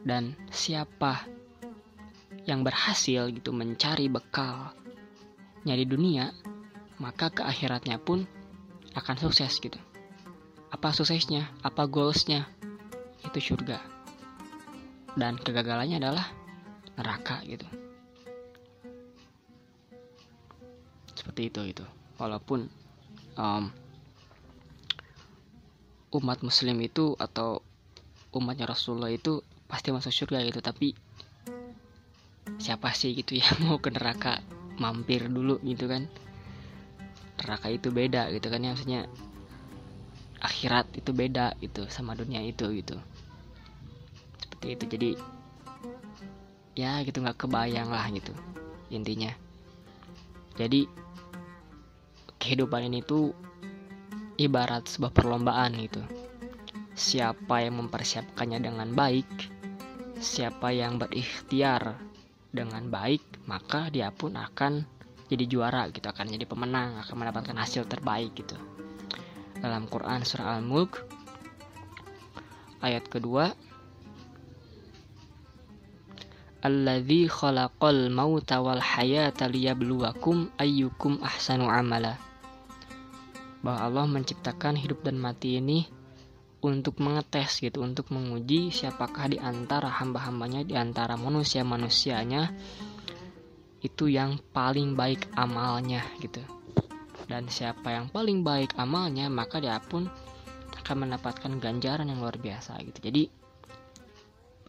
Dan 0.07 0.37
siapa 0.53 1.40
yang 2.49 2.65
berhasil 2.65 3.29
gitu 3.29 3.53
mencari 3.53 4.09
bekalnya 4.09 5.75
di 5.77 5.85
dunia, 5.85 6.33
maka 6.97 7.29
ke 7.29 7.45
akhiratnya 7.45 8.01
pun 8.01 8.25
akan 8.97 9.15
sukses 9.17 9.61
gitu. 9.61 9.77
Apa 10.71 10.95
suksesnya? 10.95 11.51
Apa 11.61 11.85
goalsnya? 11.85 12.47
Itu 13.21 13.37
surga. 13.37 13.77
Dan 15.13 15.35
kegagalannya 15.37 15.99
adalah 15.99 16.25
neraka 16.95 17.43
gitu. 17.43 17.67
Seperti 21.13 21.51
itu 21.51 21.59
gitu. 21.75 21.85
Walaupun 22.17 22.65
um, 23.35 23.69
umat 26.11 26.39
muslim 26.41 26.79
itu 26.81 27.13
atau 27.19 27.61
umatnya 28.31 28.65
Rasulullah 28.67 29.11
itu 29.11 29.43
pasti 29.67 29.91
masuk 29.91 30.11
surga 30.11 30.43
gitu, 30.47 30.59
tapi 30.63 30.95
siapa 32.61 32.93
sih 32.93 33.17
gitu 33.17 33.41
ya 33.41 33.49
mau 33.65 33.81
ke 33.81 33.89
neraka 33.89 34.45
mampir 34.77 35.25
dulu 35.25 35.57
gitu 35.65 35.89
kan. 35.89 36.05
Neraka 37.41 37.67
itu 37.73 37.89
beda 37.89 38.29
gitu 38.29 38.47
kan 38.53 38.61
ya 38.61 38.77
maksudnya 38.77 39.09
akhirat 40.41 40.93
itu 40.93 41.09
beda 41.09 41.57
gitu 41.57 41.89
sama 41.89 42.13
dunia 42.13 42.45
itu 42.45 42.69
gitu. 42.77 43.01
Seperti 44.37 44.67
itu 44.77 44.85
jadi 44.85 45.09
ya 46.77 47.01
gitu 47.01 47.25
nggak 47.25 47.41
kebayang 47.41 47.89
lah 47.89 48.05
gitu 48.13 48.31
intinya. 48.93 49.33
Jadi 50.53 50.85
kehidupan 52.37 52.93
ini 52.93 53.01
tuh 53.01 53.33
ibarat 54.37 54.85
sebuah 54.85 55.09
perlombaan 55.09 55.73
gitu. 55.81 56.01
Siapa 56.93 57.65
yang 57.65 57.81
mempersiapkannya 57.81 58.59
dengan 58.61 58.93
baik 58.93 59.61
siapa 60.21 60.69
yang 60.69 61.01
berikhtiar 61.01 61.97
dengan 62.51 62.87
baik 62.91 63.47
maka 63.47 63.87
dia 63.87 64.11
pun 64.11 64.35
akan 64.35 64.83
jadi 65.31 65.47
juara 65.47 65.87
gitu 65.89 66.11
akan 66.11 66.35
jadi 66.35 66.43
pemenang 66.43 66.99
akan 66.99 67.15
mendapatkan 67.15 67.55
hasil 67.55 67.87
terbaik 67.87 68.35
gitu 68.35 68.59
dalam 69.63 69.87
Quran 69.87 70.27
surah 70.27 70.59
Al-Mulk 70.59 70.99
ayat 72.83 73.07
kedua 73.07 73.55
Alladzi 76.61 77.25
khalaqal 77.25 78.13
mauta 78.13 78.61
wal 78.61 78.77
hayata 78.77 79.49
liyabluwakum 79.49 80.53
ayyukum 80.61 81.17
ahsanu 81.25 81.65
amala. 81.65 82.21
Bahwa 83.65 83.81
Allah 83.81 84.05
menciptakan 84.05 84.77
hidup 84.77 85.01
dan 85.01 85.17
mati 85.17 85.57
ini 85.57 85.89
untuk 86.61 87.01
mengetes 87.01 87.57
gitu, 87.57 87.81
untuk 87.81 88.13
menguji 88.13 88.69
siapakah 88.69 89.33
di 89.33 89.37
antara 89.41 89.89
hamba-hambanya, 89.89 90.61
di 90.61 90.77
antara 90.77 91.17
manusia-manusianya 91.17 92.53
itu 93.81 94.05
yang 94.05 94.37
paling 94.53 94.93
baik 94.93 95.25
amalnya 95.33 96.05
gitu. 96.21 96.41
Dan 97.25 97.49
siapa 97.49 97.89
yang 97.89 98.13
paling 98.13 98.45
baik 98.45 98.77
amalnya 98.77 99.25
maka 99.27 99.57
dia 99.57 99.81
pun 99.81 100.05
akan 100.77 100.95
mendapatkan 101.07 101.51
ganjaran 101.57 102.05
yang 102.05 102.21
luar 102.21 102.37
biasa 102.37 102.77
gitu. 102.85 103.09
Jadi 103.09 103.23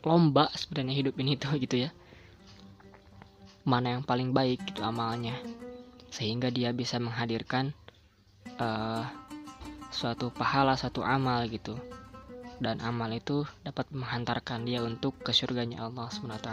lomba 0.02 0.48
sebenarnya 0.56 0.94
hidup 0.96 1.14
ini 1.20 1.36
tuh 1.36 1.60
gitu 1.60 1.88
ya. 1.88 1.90
Mana 3.68 4.00
yang 4.00 4.02
paling 4.02 4.32
baik 4.32 4.64
gitu 4.72 4.80
amalnya. 4.80 5.36
Sehingga 6.08 6.48
dia 6.48 6.72
bisa 6.72 6.96
menghadirkan 6.96 7.76
uh, 8.56 9.04
suatu 9.92 10.32
pahala 10.32 10.74
suatu 10.74 11.04
amal 11.04 11.46
gitu. 11.52 11.76
Dan 12.58 12.80
amal 12.80 13.12
itu 13.14 13.44
dapat 13.62 13.92
menghantarkan 13.94 14.64
dia 14.64 14.80
untuk 14.82 15.18
ke 15.20 15.30
surganya 15.30 15.84
Allah 15.84 16.08
SWT 16.10 16.50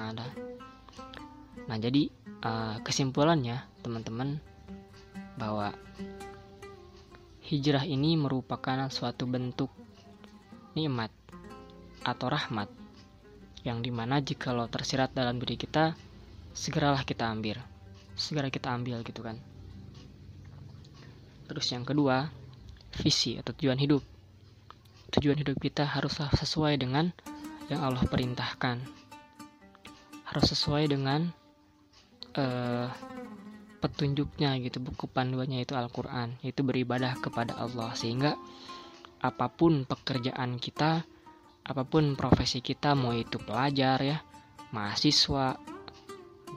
nah 1.69 1.77
jadi 1.77 2.09
uh, 2.41 2.81
kesimpulannya 2.81 3.61
teman-teman 3.85 4.41
bahwa 5.37 5.69
hijrah 7.45 7.85
ini 7.85 8.17
merupakan 8.17 8.89
suatu 8.89 9.29
bentuk 9.29 9.69
nikmat 10.73 11.13
atau 12.01 12.25
rahmat 12.25 12.73
yang 13.61 13.85
di 13.85 13.93
mana 13.93 14.17
jika 14.17 14.49
lo 14.49 14.65
tersirat 14.65 15.13
dalam 15.13 15.37
diri 15.37 15.61
kita 15.61 15.93
segeralah 16.57 17.05
kita 17.05 17.29
ambil. 17.29 17.61
Segera 18.17 18.49
kita 18.49 18.73
ambil 18.73 19.05
gitu 19.05 19.21
kan. 19.21 19.37
Terus 21.45 21.67
yang 21.69 21.85
kedua 21.85 22.33
visi 22.93 23.37
atau 23.37 23.53
tujuan 23.53 23.77
hidup. 23.77 24.01
Tujuan 25.09 25.37
hidup 25.41 25.57
kita 25.57 25.85
haruslah 25.85 26.29
sesuai 26.33 26.77
dengan 26.77 27.09
yang 27.69 27.81
Allah 27.85 28.05
perintahkan. 28.05 28.81
Harus 30.29 30.45
sesuai 30.53 30.89
dengan 30.93 31.29
uh, 32.37 32.89
petunjuknya 33.81 34.59
gitu 34.61 34.77
buku 34.83 35.09
panduannya 35.09 35.65
itu 35.65 35.73
Al-Quran 35.73 36.37
itu 36.45 36.61
beribadah 36.61 37.17
kepada 37.17 37.57
Allah. 37.57 37.93
Sehingga 37.97 38.37
apa 39.19 39.51
pun 39.51 39.83
pekerjaan 39.83 40.61
kita 40.61 41.03
apa 41.69 41.83
pun 41.85 42.17
profesi 42.17 42.63
kita 42.65 42.97
mau 42.97 43.13
itu 43.13 43.37
pelajar 43.37 44.01
ya 44.01 44.17
mahasiswa 44.73 45.59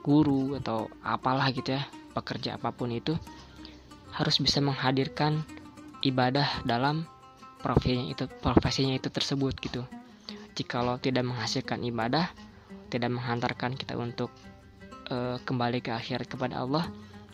guru 0.00 0.56
atau 0.56 0.88
apalah 1.04 1.52
gitu 1.52 1.76
ya 1.76 1.84
pekerja 2.16 2.56
apa 2.56 2.72
pun 2.72 2.92
itu 2.92 3.16
harus 4.12 4.36
bisa 4.40 4.60
menghadirkan 4.60 5.44
ibadah 6.02 6.66
dalam 6.66 7.06
profesinya 7.62 8.10
itu 8.10 8.26
profesinya 8.42 8.94
itu 8.98 9.08
tersebut 9.08 9.54
gitu 9.62 9.82
jikalau 10.52 10.98
tidak 10.98 11.24
menghasilkan 11.24 11.80
ibadah 11.86 12.28
tidak 12.92 13.08
menghantarkan 13.08 13.78
kita 13.78 13.96
untuk 13.96 14.28
uh, 15.08 15.40
kembali 15.46 15.80
ke 15.80 15.94
akhir 15.94 16.28
kepada 16.28 16.60
Allah 16.60 16.84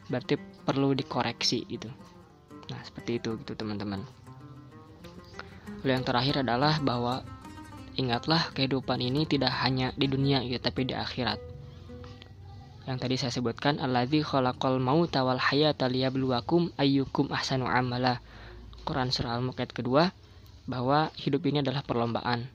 berarti 0.07 0.39
perlu 0.39 0.95
dikoreksi 0.95 1.67
gitu 1.67 1.91
nah 2.69 2.81
seperti 2.85 3.19
itu 3.19 3.41
gitu 3.43 3.57
teman-teman 3.57 4.05
lalu 5.83 5.91
yang 5.91 6.05
terakhir 6.05 6.45
adalah 6.45 6.79
bahwa 6.85 7.25
Ingatlah 7.99 8.55
kehidupan 8.55 9.03
ini 9.03 9.27
tidak 9.27 9.51
hanya 9.59 9.91
di 9.99 10.07
dunia 10.07 10.39
gitu, 10.47 10.63
tapi 10.63 10.87
di 10.87 10.95
akhirat. 10.95 11.43
Yang 12.87 12.99
tadi 13.03 13.15
saya 13.19 13.33
sebutkan 13.35 13.83
alladzi 13.83 14.23
khalaqal 14.23 14.79
mauta 14.79 15.27
wal 15.27 15.43
hayata 15.43 15.91
liyabluwakum 15.91 16.71
ayyukum 16.79 17.27
ahsanu 17.35 17.67
amala. 17.67 18.23
Quran 18.89 19.13
surah 19.13 19.37
Al-Mulk 19.37 19.61
kedua 19.77 20.09
bahwa 20.65 21.13
hidup 21.21 21.45
ini 21.45 21.61
adalah 21.61 21.85
perlombaan. 21.85 22.49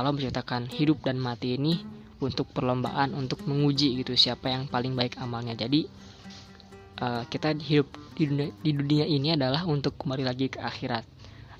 Allah 0.00 0.12
menciptakan 0.16 0.72
hidup 0.72 1.04
dan 1.04 1.20
mati 1.20 1.60
ini 1.60 1.84
untuk 2.24 2.48
perlombaan 2.48 3.12
untuk 3.12 3.44
menguji 3.44 4.00
gitu 4.00 4.16
siapa 4.16 4.48
yang 4.48 4.64
paling 4.64 4.96
baik 4.96 5.20
amalnya. 5.20 5.52
Jadi 5.52 5.84
uh, 7.04 7.28
kita 7.28 7.52
hidup 7.60 7.92
di 8.16 8.24
dunia, 8.32 8.48
di 8.64 8.72
dunia 8.72 9.04
ini 9.04 9.36
adalah 9.36 9.68
untuk 9.68 10.00
kembali 10.00 10.24
lagi 10.24 10.48
ke 10.48 10.58
akhirat. 10.64 11.04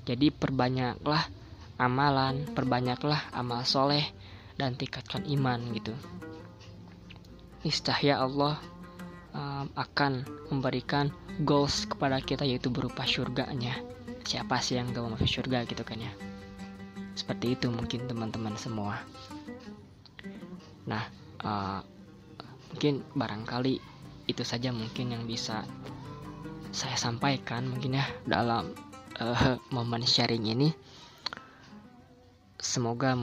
Jadi 0.09 0.33
perbanyaklah 0.33 1.29
amalan, 1.77 2.49
perbanyaklah 2.49 3.29
amal 3.29 3.61
soleh 3.61 4.09
dan 4.57 4.73
tingkatkan 4.73 5.21
iman 5.29 5.61
gitu. 5.77 5.93
Istahya 7.61 8.21
Allah 8.21 8.61
um, 9.35 9.67
akan 9.75 10.23
memberikan 10.49 11.11
goals 11.43 11.83
kepada 11.85 12.23
kita 12.23 12.47
yaitu 12.47 12.71
berupa 12.71 13.03
surganya. 13.03 13.75
Siapa 14.25 14.57
sih 14.63 14.79
yang 14.79 14.89
gak 14.89 15.03
mau 15.05 15.13
masuk 15.13 15.29
surga 15.29 15.67
gitu 15.69 15.83
kan 15.85 16.01
ya? 16.01 16.09
Seperti 17.13 17.53
itu 17.59 17.67
mungkin 17.69 18.07
teman-teman 18.09 18.55
semua. 18.57 19.03
Nah, 20.89 21.03
uh, 21.45 21.83
mungkin 22.73 23.05
barangkali 23.13 23.77
itu 24.25 24.43
saja 24.43 24.73
mungkin 24.73 25.13
yang 25.13 25.23
bisa 25.29 25.63
saya 26.75 26.97
sampaikan 26.99 27.69
mungkin 27.71 28.01
ya 28.01 28.05
dalam 28.27 28.75
uh, 29.21 29.55
momen 29.71 30.03
sharing 30.03 30.43
ini 30.49 30.75
semoga 32.59 33.15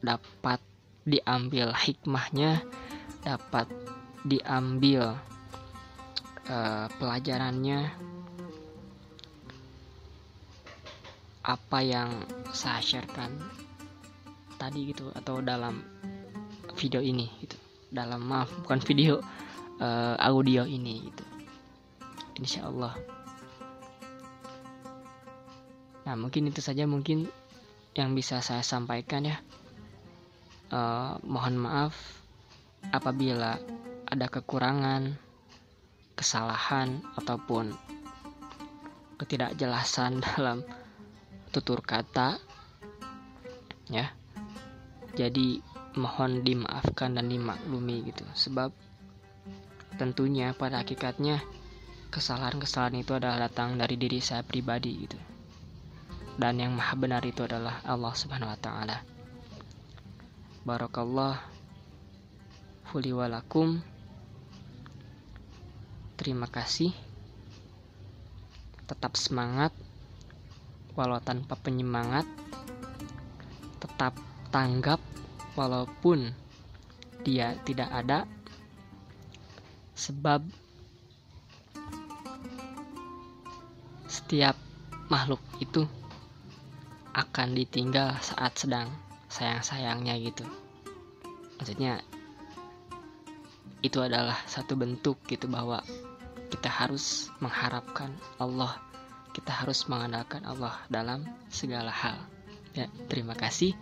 dapat 0.00 0.62
diambil 1.04 1.76
hikmahnya 1.76 2.64
dapat 3.20 3.68
diambil 4.24 5.20
uh, 6.48 6.86
pelajarannya 6.96 7.92
apa 11.44 11.78
yang 11.84 12.08
saya 12.56 12.80
sharekan 12.80 13.36
tadi 14.56 14.96
gitu 14.96 15.12
atau 15.12 15.44
dalam 15.44 15.84
video 16.72 17.04
ini 17.04 17.28
gitu. 17.44 17.60
Dalam 17.92 18.24
maaf 18.24 18.48
bukan 18.64 18.80
video 18.80 19.20
uh, 19.78 20.16
audio 20.16 20.64
ini 20.64 21.04
gitu. 21.04 21.24
Insya 22.40 22.66
Allah 22.66 22.96
nah 26.04 26.20
mungkin 26.20 26.52
itu 26.52 26.60
saja 26.60 26.84
mungkin 26.84 27.32
yang 27.96 28.12
bisa 28.12 28.44
saya 28.44 28.60
sampaikan 28.60 29.24
ya. 29.24 29.40
Uh, 30.68 31.16
mohon 31.24 31.60
maaf 31.60 31.96
apabila 32.90 33.56
ada 34.08 34.26
kekurangan, 34.28 35.16
kesalahan 36.14 37.02
ataupun 37.16 37.74
ketidakjelasan 39.20 40.20
dalam 40.34 40.64
tutur 41.52 41.80
kata 41.84 42.38
ya. 43.88 44.12
Jadi 45.14 45.62
mohon 45.94 46.42
dimaafkan 46.42 47.14
dan 47.14 47.30
dimaklumi 47.30 48.10
gitu. 48.10 48.26
Sebab 48.34 48.74
tentunya 49.94 50.50
pada 50.58 50.82
hakikatnya 50.82 51.38
kesalahan-kesalahan 52.10 52.98
itu 52.98 53.14
adalah 53.14 53.46
datang 53.46 53.78
dari 53.78 53.94
diri 53.94 54.18
saya 54.18 54.42
pribadi 54.42 55.06
gitu 55.06 55.18
dan 56.34 56.58
yang 56.58 56.74
maha 56.74 56.98
benar 56.98 57.22
itu 57.22 57.46
adalah 57.46 57.78
Allah 57.86 58.14
Subhanahu 58.14 58.50
wa 58.50 58.58
taala. 58.58 58.98
Barakallah 60.66 61.38
fuli 62.90 63.14
walakum. 63.14 63.78
Terima 66.14 66.46
kasih. 66.46 66.94
Tetap 68.86 69.18
semangat 69.18 69.74
walau 70.94 71.18
tanpa 71.18 71.58
penyemangat. 71.58 72.26
Tetap 73.82 74.14
tanggap 74.54 75.02
walaupun 75.58 76.30
dia 77.26 77.58
tidak 77.66 77.90
ada. 77.90 78.26
Sebab 79.94 80.42
setiap 84.06 84.54
makhluk 85.10 85.42
itu 85.58 85.84
akan 87.14 87.54
ditinggal 87.54 88.18
saat 88.18 88.58
sedang 88.58 88.90
sayang-sayangnya 89.30 90.14
gitu 90.22 90.46
maksudnya 91.58 92.02
itu 93.84 93.98
adalah 94.00 94.38
satu 94.48 94.74
bentuk 94.74 95.20
gitu 95.28 95.46
bahwa 95.46 95.84
kita 96.50 96.68
harus 96.68 97.30
mengharapkan 97.38 98.12
Allah 98.40 98.76
kita 99.34 99.50
harus 99.50 99.86
mengandalkan 99.90 100.42
Allah 100.46 100.74
dalam 100.90 101.26
segala 101.50 101.90
hal 101.90 102.18
ya 102.74 102.90
terima 103.06 103.36
kasih 103.38 103.74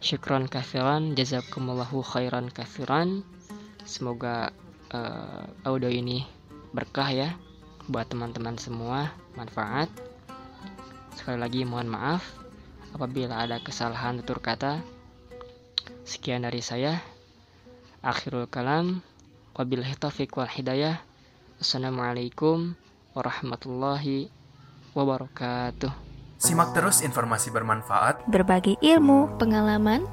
syukron 0.00 0.46
kafiran 0.46 1.14
jazakumullahu 1.18 2.02
khairan 2.02 2.52
kafiran 2.52 3.26
semoga 3.86 4.54
uh, 4.94 5.44
audio 5.64 5.90
ini 5.90 6.26
berkah 6.70 7.10
ya 7.10 7.28
buat 7.86 8.10
teman-teman 8.10 8.58
semua 8.58 9.14
manfaat 9.38 9.86
Sekali 11.16 11.40
lagi 11.40 11.64
mohon 11.64 11.88
maaf 11.88 12.20
apabila 12.92 13.40
ada 13.40 13.56
kesalahan 13.56 14.20
tutur 14.20 14.44
kata. 14.44 14.84
Sekian 16.04 16.44
dari 16.44 16.60
saya. 16.60 17.00
Akhirul 18.04 18.44
kalam. 18.52 19.00
Wabillahi 19.56 19.96
taufiq 19.96 20.36
wal 20.36 20.52
hidayah. 20.52 21.00
Assalamualaikum 21.56 22.76
warahmatullahi 23.16 24.28
wabarakatuh. 24.92 25.88
Simak 26.36 26.76
terus 26.76 27.00
informasi 27.00 27.48
bermanfaat, 27.48 28.28
berbagi 28.28 28.76
ilmu, 28.84 29.40
pengalaman, 29.40 30.04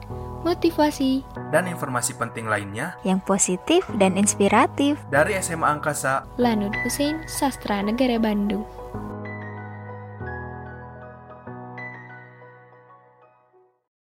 motivasi, 0.48 1.20
dan 1.52 1.68
informasi 1.68 2.16
penting 2.16 2.48
lainnya 2.48 2.96
yang 3.04 3.20
positif 3.20 3.84
dan 4.00 4.16
inspiratif 4.16 4.96
dari 5.12 5.36
SMA 5.44 5.68
Angkasa 5.68 6.24
Lanud 6.40 6.72
Hussein 6.88 7.20
Sastra 7.28 7.84
Negara 7.84 8.16
Bandung. 8.24 8.64